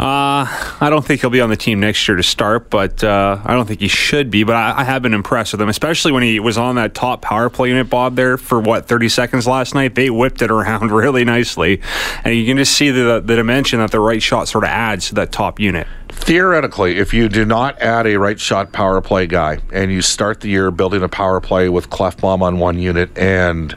Uh, 0.00 0.48
I 0.80 0.88
don't 0.88 1.04
think 1.04 1.20
he'll 1.20 1.28
be 1.28 1.42
on 1.42 1.50
the 1.50 1.58
team 1.58 1.78
next 1.78 2.08
year 2.08 2.16
to 2.16 2.22
start, 2.22 2.70
but 2.70 3.04
uh, 3.04 3.38
I 3.44 3.52
don't 3.52 3.66
think 3.66 3.80
he 3.80 3.88
should 3.88 4.30
be. 4.30 4.44
But 4.44 4.56
I, 4.56 4.80
I, 4.80 4.84
have 4.84 5.02
been 5.02 5.12
impressed 5.12 5.52
with 5.52 5.60
him, 5.60 5.68
especially 5.68 6.10
when 6.10 6.22
he 6.22 6.40
was 6.40 6.56
on 6.56 6.76
that 6.76 6.94
top 6.94 7.20
power 7.20 7.50
play 7.50 7.68
unit, 7.68 7.90
Bob, 7.90 8.16
there 8.16 8.38
for 8.38 8.58
what, 8.58 8.86
30 8.86 9.10
seconds 9.10 9.46
last 9.46 9.74
night? 9.74 9.96
They 9.96 10.08
whipped 10.08 10.40
it 10.40 10.50
around 10.50 10.90
really 10.90 11.22
nicely. 11.26 11.82
And 12.24 12.34
you 12.34 12.46
can 12.46 12.56
just 12.56 12.72
see 12.72 12.90
the, 12.90 13.20
the 13.22 13.36
dimension 13.36 13.80
that 13.80 13.90
the 13.90 14.00
right 14.00 14.22
shot 14.22 14.48
sort 14.48 14.64
of 14.64 14.70
adds 14.70 15.08
to 15.08 15.16
that 15.16 15.32
top 15.32 15.60
unit. 15.60 15.86
Theoretically, 16.08 16.96
if 16.96 17.12
you 17.12 17.28
do 17.28 17.44
not 17.44 17.78
add 17.82 18.06
a 18.06 18.18
right 18.18 18.40
shot 18.40 18.72
power 18.72 19.02
play 19.02 19.26
guy 19.26 19.58
and 19.70 19.92
you 19.92 20.00
start 20.00 20.40
the 20.40 20.48
year 20.48 20.70
building 20.70 21.02
a 21.02 21.10
power 21.10 21.42
play 21.42 21.68
with 21.68 21.90
Klefbom 21.90 22.40
on 22.40 22.58
one 22.58 22.78
unit 22.78 23.10
and 23.18 23.76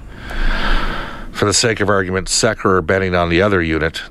for 1.33 1.43
the 1.43 1.53
sake 1.53 1.81
of 1.81 1.89
argument, 1.89 2.27
Sekera 2.27 2.85
betting 2.85 3.13
on 3.13 3.27
the 3.27 3.41
other 3.41 3.61
unit, 3.61 4.01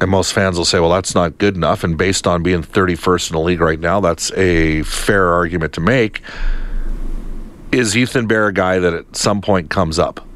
and 0.00 0.10
most 0.10 0.32
fans 0.32 0.58
will 0.58 0.64
say, 0.64 0.78
well, 0.78 0.90
that's 0.90 1.14
not 1.14 1.38
good 1.38 1.56
enough. 1.56 1.82
And 1.84 1.96
based 1.96 2.26
on 2.26 2.42
being 2.42 2.62
31st 2.62 3.30
in 3.30 3.36
the 3.36 3.40
league 3.40 3.60
right 3.60 3.80
now, 3.80 4.00
that's 4.00 4.30
a 4.32 4.82
fair 4.82 5.28
argument 5.28 5.72
to 5.74 5.80
make. 5.80 6.22
Is 7.72 7.96
Ethan 7.96 8.26
Bear 8.26 8.48
a 8.48 8.52
guy 8.52 8.78
that 8.78 8.92
at 8.92 9.16
some 9.16 9.40
point 9.40 9.70
comes 9.70 9.98
up? 9.98 10.26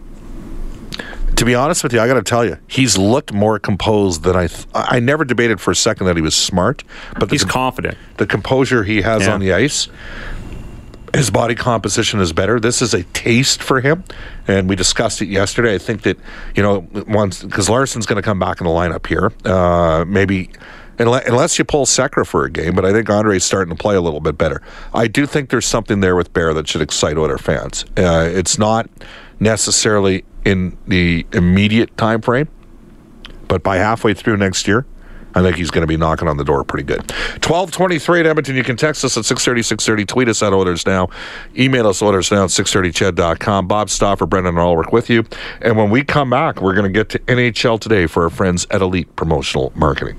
To 1.37 1.45
be 1.45 1.55
honest 1.55 1.83
with 1.83 1.93
you, 1.93 2.01
I 2.01 2.07
got 2.07 2.15
to 2.15 2.23
tell 2.23 2.45
you, 2.45 2.59
he's 2.69 2.99
looked 2.99 3.33
more 3.33 3.59
composed 3.59 4.25
than 4.25 4.37
I. 4.37 4.49
Th- 4.49 4.67
I 4.75 5.01
never 5.01 5.25
debated 5.25 5.59
for 5.59 5.71
a 5.71 5.77
second 5.77 6.07
that 6.07 6.17
he 6.17 6.23
was 6.23 6.35
smart, 6.35 6.85
but 7.19 7.31
he's 7.31 7.45
confident. 7.45 7.97
The 8.19 8.27
composure 8.27 8.85
he 8.85 9.01
has 9.01 9.23
yeah. 9.23 9.33
on 9.33 9.41
the 9.41 9.55
ice, 9.55 9.89
his 11.15 11.31
body 11.31 11.55
composition 11.55 12.21
is 12.21 12.33
better. 12.33 12.61
This 12.61 12.83
is 12.83 12.95
a 12.95 13.03
taste 13.03 13.63
for 13.63 13.81
him, 13.81 14.05
and 14.47 14.69
we 14.69 14.77
discussed 14.77 15.23
it 15.23 15.29
yesterday. 15.29 15.75
I 15.75 15.79
think 15.79 16.03
that 16.03 16.19
you 16.55 16.63
know 16.63 16.87
once 17.09 17.43
because 17.43 17.69
Larsson's 17.69 18.07
going 18.07 18.17
to 18.17 18.23
come 18.23 18.39
back 18.39 18.61
in 18.61 18.67
the 18.67 18.73
lineup 18.73 19.07
here, 19.07 19.33
uh, 19.45 20.05
maybe 20.07 20.51
unless 20.99 21.59
you 21.59 21.65
pull 21.65 21.87
Sekera 21.87 22.27
for 22.27 22.45
a 22.45 22.51
game. 22.51 22.75
But 22.75 22.85
I 22.85 22.93
think 22.93 23.09
Andre's 23.09 23.45
starting 23.45 23.75
to 23.75 23.81
play 23.81 23.97
a 23.97 24.01
little 24.01 24.21
bit 24.21 24.37
better. 24.37 24.63
I 24.93 25.07
do 25.07 25.27
think 25.27 25.51
there's 25.51 25.67
something 25.67 26.01
there 26.01 26.15
with 26.15 26.33
Bear 26.33 26.53
that 26.55 26.69
should 26.69 26.83
excite 26.83 27.17
other 27.17 27.39
fans. 27.39 27.85
Uh, 27.97 28.29
it's 28.31 28.59
not 28.59 28.89
necessarily 29.41 30.25
in 30.45 30.77
the 30.87 31.27
immediate 31.33 31.97
time 31.97 32.21
frame, 32.21 32.49
but 33.49 33.63
by 33.63 33.77
halfway 33.77 34.15
through 34.15 34.37
next 34.37 34.69
year, 34.69 34.87
I 35.35 35.43
think 35.43 35.57
he's 35.57 35.71
going 35.71 35.83
to 35.83 35.87
be 35.87 35.97
knocking 35.97 36.29
on 36.29 36.37
the 36.37 36.45
door 36.45 36.65
pretty 36.65 36.85
good. 36.85 37.01
1223 37.43 38.21
at 38.21 38.27
Edmonton. 38.27 38.57
You 38.57 38.65
can 38.65 38.77
text 38.77 39.05
us 39.05 39.17
at 39.17 39.25
630, 39.25 39.63
630. 39.63 40.05
Tweet 40.07 40.29
us 40.29 40.43
at 40.43 40.53
Oilers 40.53 40.87
Now. 40.87 41.09
Email 41.57 41.87
us 41.87 42.03
Oilers 42.03 42.31
Now 42.31 42.45
at 42.45 42.51
630ched.com. 42.51 43.69
Bob 43.69 43.91
Stauffer, 43.91 44.27
Brendan, 44.27 44.57
work 44.57 44.93
with 44.93 45.11
you. 45.11 45.25
And 45.61 45.77
when 45.77 45.91
we 45.91 46.05
come 46.05 46.31
back, 46.31 46.61
we're 46.61 46.75
going 46.75 46.91
to 46.91 46.91
get 46.91 47.09
to 47.11 47.19
NHL 47.21 47.81
Today 47.81 48.07
for 48.07 48.25
our 48.25 48.31
friends 48.31 48.67
at 48.71 48.83
Elite 48.83 49.15
Promotional 49.17 49.73
Marketing. 49.75 50.19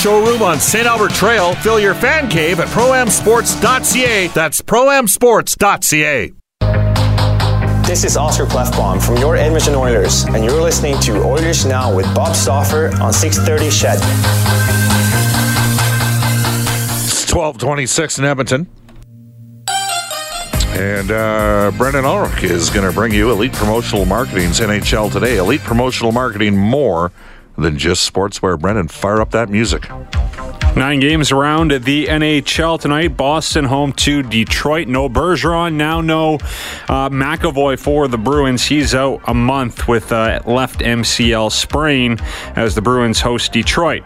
showroom 0.01 0.41
on 0.41 0.59
St. 0.59 0.87
Albert 0.87 1.11
Trail. 1.11 1.53
Fill 1.55 1.79
your 1.79 1.93
fan 1.93 2.27
cave 2.27 2.59
at 2.59 2.67
proamsports.ca. 2.69 4.27
That's 4.29 4.61
proamsports.ca. 4.61 6.31
This 7.85 8.03
is 8.03 8.17
Oscar 8.17 8.45
Klefbom 8.45 9.05
from 9.05 9.17
your 9.17 9.35
Edmonton 9.35 9.75
Oilers, 9.75 10.23
and 10.23 10.43
you're 10.43 10.61
listening 10.61 10.97
to 11.01 11.21
Oilers 11.23 11.65
Now 11.65 11.93
with 11.93 12.05
Bob 12.15 12.35
Stauffer 12.35 12.87
on 13.01 13.11
630 13.11 13.69
CHED. 13.69 13.97
It's 17.03 17.33
1226 17.33 18.19
in 18.19 18.25
Edmonton. 18.25 18.67
And 19.77 21.11
uh, 21.11 21.71
Brendan 21.77 22.05
Ulrich 22.05 22.43
is 22.43 22.69
going 22.69 22.87
to 22.87 22.93
bring 22.93 23.13
you 23.13 23.29
Elite 23.29 23.53
Promotional 23.53 24.05
Marketing's 24.05 24.61
NHL 24.61 25.11
Today. 25.11 25.37
Elite 25.37 25.61
Promotional 25.61 26.11
Marketing 26.11 26.57
more 26.57 27.11
than 27.57 27.77
just 27.77 28.11
sportswear. 28.11 28.59
Brendan, 28.59 28.87
fire 28.87 29.21
up 29.21 29.31
that 29.31 29.49
music. 29.49 29.89
Nine 30.75 31.01
games 31.01 31.33
around 31.33 31.71
the 31.71 32.05
NHL 32.05 32.79
tonight. 32.79 33.17
Boston 33.17 33.65
home 33.65 33.91
to 33.93 34.23
Detroit. 34.23 34.87
No 34.87 35.09
Bergeron. 35.09 35.73
Now 35.73 35.99
no 35.99 36.35
uh, 36.87 37.09
McAvoy 37.09 37.77
for 37.77 38.07
the 38.07 38.17
Bruins. 38.17 38.63
He's 38.63 38.95
out 38.95 39.21
a 39.27 39.33
month 39.33 39.89
with 39.89 40.13
uh, 40.13 40.41
left 40.45 40.79
MCL 40.79 41.51
sprain 41.51 42.17
as 42.55 42.73
the 42.73 42.81
Bruins 42.81 43.19
host 43.19 43.51
Detroit. 43.51 44.03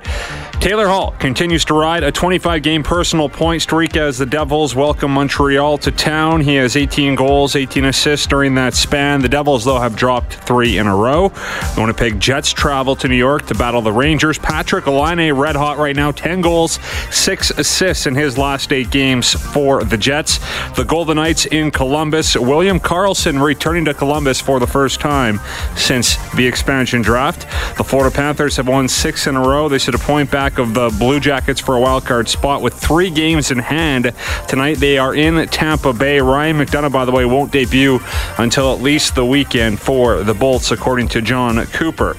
Taylor 0.60 0.88
Hall 0.88 1.12
continues 1.20 1.63
to 1.65 1.76
ride 1.76 2.04
a 2.04 2.12
25 2.12 2.63
game 2.63 2.82
personal 2.82 3.30
point 3.30 3.62
streak 3.62 3.96
as 3.96 4.18
the 4.18 4.26
Devils 4.26 4.74
welcome 4.74 5.12
Montreal 5.12 5.78
to 5.80 5.91
town. 5.91 6.41
He 6.41 6.56
has 6.56 6.76
18 6.76 7.13
goals, 7.13 7.56
18 7.56 7.86
assists 7.86 8.26
during 8.26 8.56
that 8.56 8.74
span. 8.74 9.22
The 9.22 9.30
Devils, 9.30 9.63
though, 9.63 9.80
have 9.80 9.96
dropped 9.96 10.34
three 10.34 10.80
in 10.80 10.88
a 10.88 10.96
row. 10.96 11.30
The 11.30 11.82
Winnipeg 11.82 12.20
Jets 12.20 12.52
travel 12.52 12.96
to 12.96 13.08
New 13.08 13.15
York 13.15 13.46
to 13.48 13.56
battle 13.56 13.82
the 13.82 13.91
Rangers. 13.91 14.39
Patrik 14.39 14.88
Laine, 14.88 15.32
red 15.34 15.56
hot 15.56 15.78
right 15.78 15.96
now, 15.96 16.12
10 16.12 16.41
goals, 16.41 16.80
six 17.12 17.52
assists 17.52 18.08
in 18.08 18.15
his 18.15 18.36
last 18.36 18.74
eight 18.74 18.89
games 18.89 19.34
for 19.34 19.84
the 19.84 19.98
Jets. 19.98 20.39
The 20.76 20.84
Golden 20.84 21.18
Knights 21.18 21.46
in 21.46 21.70
Columbus. 21.70 22.36
William 22.36 22.80
Karlsson 22.80 23.44
returning 23.44 23.86
to 23.86 23.94
Columbus 23.94 24.41
for 24.41 24.60
the 24.60 24.68
first 24.68 25.00
time 25.00 25.39
since 25.76 26.15
the 26.34 26.48
expansion 26.48 27.04
draft. 27.04 27.41
The 27.78 27.84
Florida 27.84 28.15
Panthers 28.15 28.58
have 28.58 28.68
won 28.68 28.88
six 28.88 29.28
in 29.28 29.36
a 29.36 29.41
row. 29.41 29.70
They 29.70 29.78
sit 29.78 29.94
a 29.94 30.00
point 30.00 30.32
back 30.32 30.45
of 30.46 30.74
the 30.74 30.96
Blue 31.00 31.20
Jackets 31.20 31.60
for 31.60 31.76
a 31.76 31.82
wild 31.82 32.06
card 32.06 32.30
spot 32.30 32.62
with 32.62 32.74
three 32.74 33.10
games 33.10 33.52
in 33.52 33.58
hand. 33.58 34.14
Tonight 34.48 34.78
they 34.78 34.98
are 34.98 35.16
in 35.16 35.48
Tampa 35.48 35.92
Bay. 35.92 36.22
Ryan 36.22 36.58
McDonagh, 36.58 36.92
by 36.92 37.06
the 37.06 37.12
way, 37.12 37.26
won't 37.26 37.52
debut 37.52 38.00
until 38.38 38.74
at 38.74 38.82
least 38.82 39.16
the 39.16 39.26
weekend 39.26 39.80
for 39.80 40.24
the 40.24 40.34
Bolts, 40.34 40.72
according 40.72 41.08
to 41.10 41.22
Jon 41.22 41.66
Cooper. 41.68 42.16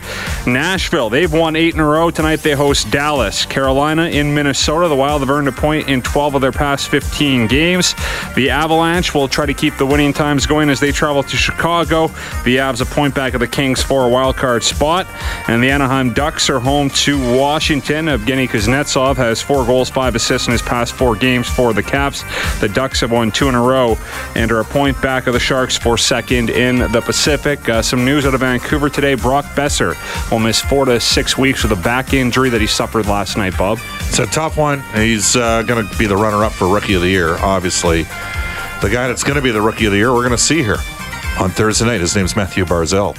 Nashville, 0.47 1.09
they've 1.09 1.33
won 1.33 1.57
eight 1.57 1.75
in 1.75 1.81
a 1.81 1.87
row. 1.87 2.11
Tonight 2.11 2.41
they 2.41 2.53
host 2.53 2.91
Dallas. 2.91 3.47
Carolina 3.47 4.07
in 4.09 4.35
Minnesota. 4.35 4.89
The 4.89 4.97
Wild 4.97 5.21
have 5.21 5.31
earned 5.31 5.49
a 5.49 5.53
point 5.53 5.89
in 5.89 6.03
12 6.03 6.35
of 6.35 6.41
their 6.41 6.53
past 6.53 6.89
15 6.89 7.47
games. 7.47 7.95
The 8.35 8.51
Avalanche 8.51 9.15
will 9.15 9.29
try 9.29 9.47
to 9.47 9.55
keep 9.55 9.77
the 9.77 9.87
winning 9.87 10.13
times 10.13 10.47
going 10.47 10.69
as 10.69 10.81
they 10.81 10.93
travel 10.93 11.23
to 11.23 11.37
Chicago. 11.37 12.09
The 12.45 12.57
Avs 12.57 12.81
a 12.81 12.87
point 12.87 13.15
back 13.15 13.35
of 13.35 13.41
the 13.41 13.49
Kings 13.49 13.83
for 13.83 14.05
a 14.05 14.09
wild 14.09 14.37
card 14.37 14.63
spot. 14.63 15.07
And 15.49 15.63
the 15.63 15.71
Anaheim 15.71 16.13
Ducks 16.13 16.51
are 16.51 16.59
home 16.59 16.91
to 16.91 17.37
Washington. 17.39 18.09
Evgeny 18.17 18.49
Kuznetsov 18.49 19.17
has 19.17 19.43
four 19.43 19.65
goals, 19.65 19.91
five 19.91 20.15
assists 20.15 20.49
in 20.49 20.53
his 20.53 20.63
past 20.63 20.95
four 20.95 21.15
games 21.17 21.49
for 21.49 21.73
the 21.73 21.83
Caps. 21.83 22.25
The 22.61 22.69
Ducks 22.69 23.01
have 23.01 23.11
won 23.11 23.31
two 23.31 23.49
in 23.49 23.55
a 23.55 23.61
row 23.61 23.99
and 24.35 24.51
are 24.51 24.61
a 24.61 24.65
point 24.65 25.01
back 25.03 25.27
of 25.27 25.33
the 25.33 25.41
Sharks 25.41 25.77
for 25.77 25.99
second 25.99 26.51
in 26.51 26.79
the 26.79 27.03
Pacific. 27.05 27.69
Uh, 27.69 27.83
some 27.83 28.05
news 28.05 28.25
out 28.25 28.35
of 28.35 28.41
Vancouver 28.41 28.89
today 28.89 29.15
Brock 29.15 29.45
Boeser 29.55 29.95
will 30.31 30.39
miss 30.39 30.61
four 30.61 30.85
to 30.85 30.99
six 30.99 31.37
weeks 31.37 31.63
with 31.63 31.73
a 31.73 31.83
back 31.83 32.15
injury 32.15 32.49
that 32.51 32.61
he 32.61 32.67
suffered 32.67 33.07
last 33.07 33.37
night, 33.37 33.57
Bob. 33.59 33.79
It's 34.01 34.19
a 34.19 34.27
tough 34.27 34.57
one. 34.57 34.83
He's 34.95 35.37
uh, 35.37 35.63
going 35.63 35.87
to 35.87 35.99
be 35.99 36.07
the 36.07 36.17
runner 36.17 36.45
up 36.45 36.53
for 36.53 36.69
Rookie 36.69 36.95
of 36.95 37.03
the 37.03 37.09
Year, 37.09 37.37
obviously. 37.39 38.05
The 38.83 38.91
guy 38.91 39.09
that's 39.09 39.25
going 39.25 39.37
to 39.37 39.43
be 39.43 39.51
the 39.51 39.63
Rookie 39.63 39.87
of 39.87 39.93
the 39.93 39.99
Year, 39.99 40.13
we're 40.13 40.23
going 40.23 40.31
to 40.31 40.39
see 40.39 40.63
here 40.63 40.79
on 41.39 41.51
Thursday 41.51 41.85
night. 41.85 42.01
His 42.01 42.17
name's 42.17 42.37
Mathew 42.37 42.65
Barzal. 42.65 43.17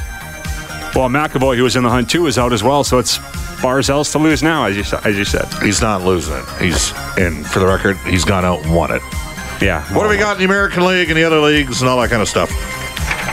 Well, 0.96 1.10
McAvoy, 1.10 1.58
who 1.58 1.64
was 1.64 1.76
in 1.76 1.84
the 1.84 1.90
hunt 1.90 2.10
too, 2.10 2.26
is 2.28 2.38
out 2.38 2.54
as 2.54 2.64
well. 2.64 2.84
So 2.84 2.98
it's 2.98 3.20
Barzal's 3.62 4.12
to 4.12 4.20
lose 4.20 4.44
now, 4.44 4.66
as 4.66 4.78
you 4.78 4.84
as 5.04 5.18
you 5.18 5.26
said. 5.26 5.46
He's 5.64 5.82
not 5.82 6.04
losing 6.04 6.36
it. 6.36 6.46
He's 6.60 6.94
and 7.18 7.46
for 7.46 7.60
the 7.60 7.68
record, 7.68 7.98
he's 7.98 8.26
gone 8.26 8.46
out 8.46 8.64
and 8.64 8.76
won 8.76 8.92
it. 8.92 9.02
Yeah. 9.62 9.84
What 9.96 10.04
do 10.04 10.10
we 10.10 10.18
got 10.18 10.34
in 10.34 10.40
the 10.40 10.46
American 10.46 10.86
League 10.86 11.10
and 11.10 11.18
the 11.18 11.24
other 11.24 11.40
leagues 11.40 11.82
and 11.82 11.90
all 11.90 12.00
that 12.02 12.10
kind 12.10 12.22
of 12.22 12.30
stuff? 12.30 12.50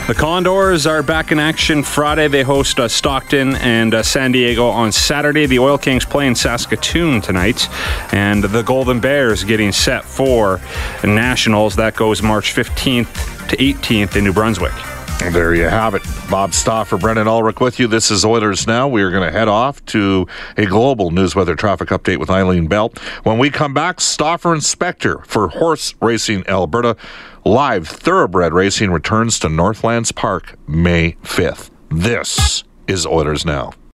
The 0.07 0.13
Condors 0.13 0.85
are 0.85 1.01
back 1.01 1.31
in 1.31 1.39
action 1.39 1.81
Friday. 1.81 2.27
They 2.27 2.43
host 2.43 2.79
uh, 2.79 2.87
Stockton 2.87 3.55
and 3.55 3.91
uh, 3.91 4.03
San 4.03 4.31
Diego 4.31 4.67
on 4.67 4.91
Saturday. 4.91 5.47
The 5.47 5.57
Oil 5.57 5.79
Kings 5.79 6.05
play 6.05 6.27
in 6.27 6.35
Saskatoon 6.35 7.21
tonight. 7.21 7.67
And 8.13 8.43
the 8.43 8.61
Golden 8.61 8.99
Bears 8.99 9.43
getting 9.43 9.71
set 9.71 10.05
for 10.05 10.61
Nationals. 11.03 11.75
That 11.75 11.95
goes 11.95 12.21
March 12.21 12.53
15th 12.53 13.47
to 13.49 13.57
18th 13.57 14.15
in 14.15 14.25
New 14.25 14.33
Brunswick. 14.33 14.73
There 15.19 15.55
you 15.55 15.63
have 15.63 15.95
it. 15.95 16.03
Bob 16.29 16.53
Stauffer, 16.53 16.97
Brendan 16.97 17.27
Ulrich 17.27 17.59
with 17.59 17.79
you. 17.79 17.87
This 17.87 18.09
is 18.11 18.23
Oilers 18.23 18.67
Now. 18.67 18.87
We 18.87 19.01
are 19.01 19.11
going 19.11 19.23
to 19.23 19.37
head 19.37 19.47
off 19.47 19.83
to 19.87 20.27
a 20.55 20.65
global 20.65 21.11
news 21.11 21.35
weather 21.35 21.55
traffic 21.55 21.89
update 21.89 22.17
with 22.17 22.29
Eileen 22.29 22.67
Bell. 22.67 22.93
When 23.23 23.37
we 23.37 23.49
come 23.49 23.73
back, 23.73 23.99
Stauffer 23.99 24.53
Inspector 24.53 25.19
for 25.25 25.49
Horse 25.49 25.93
Racing 26.01 26.47
Alberta. 26.47 26.95
Live 27.43 27.87
thoroughbred 27.87 28.53
racing 28.53 28.91
returns 28.91 29.37
to 29.39 29.49
Northlands 29.49 30.11
Park 30.11 30.57
May 30.67 31.13
5th. 31.23 31.69
This 31.89 32.63
is 32.87 33.05
Oilers 33.05 33.45
Now. 33.45 33.73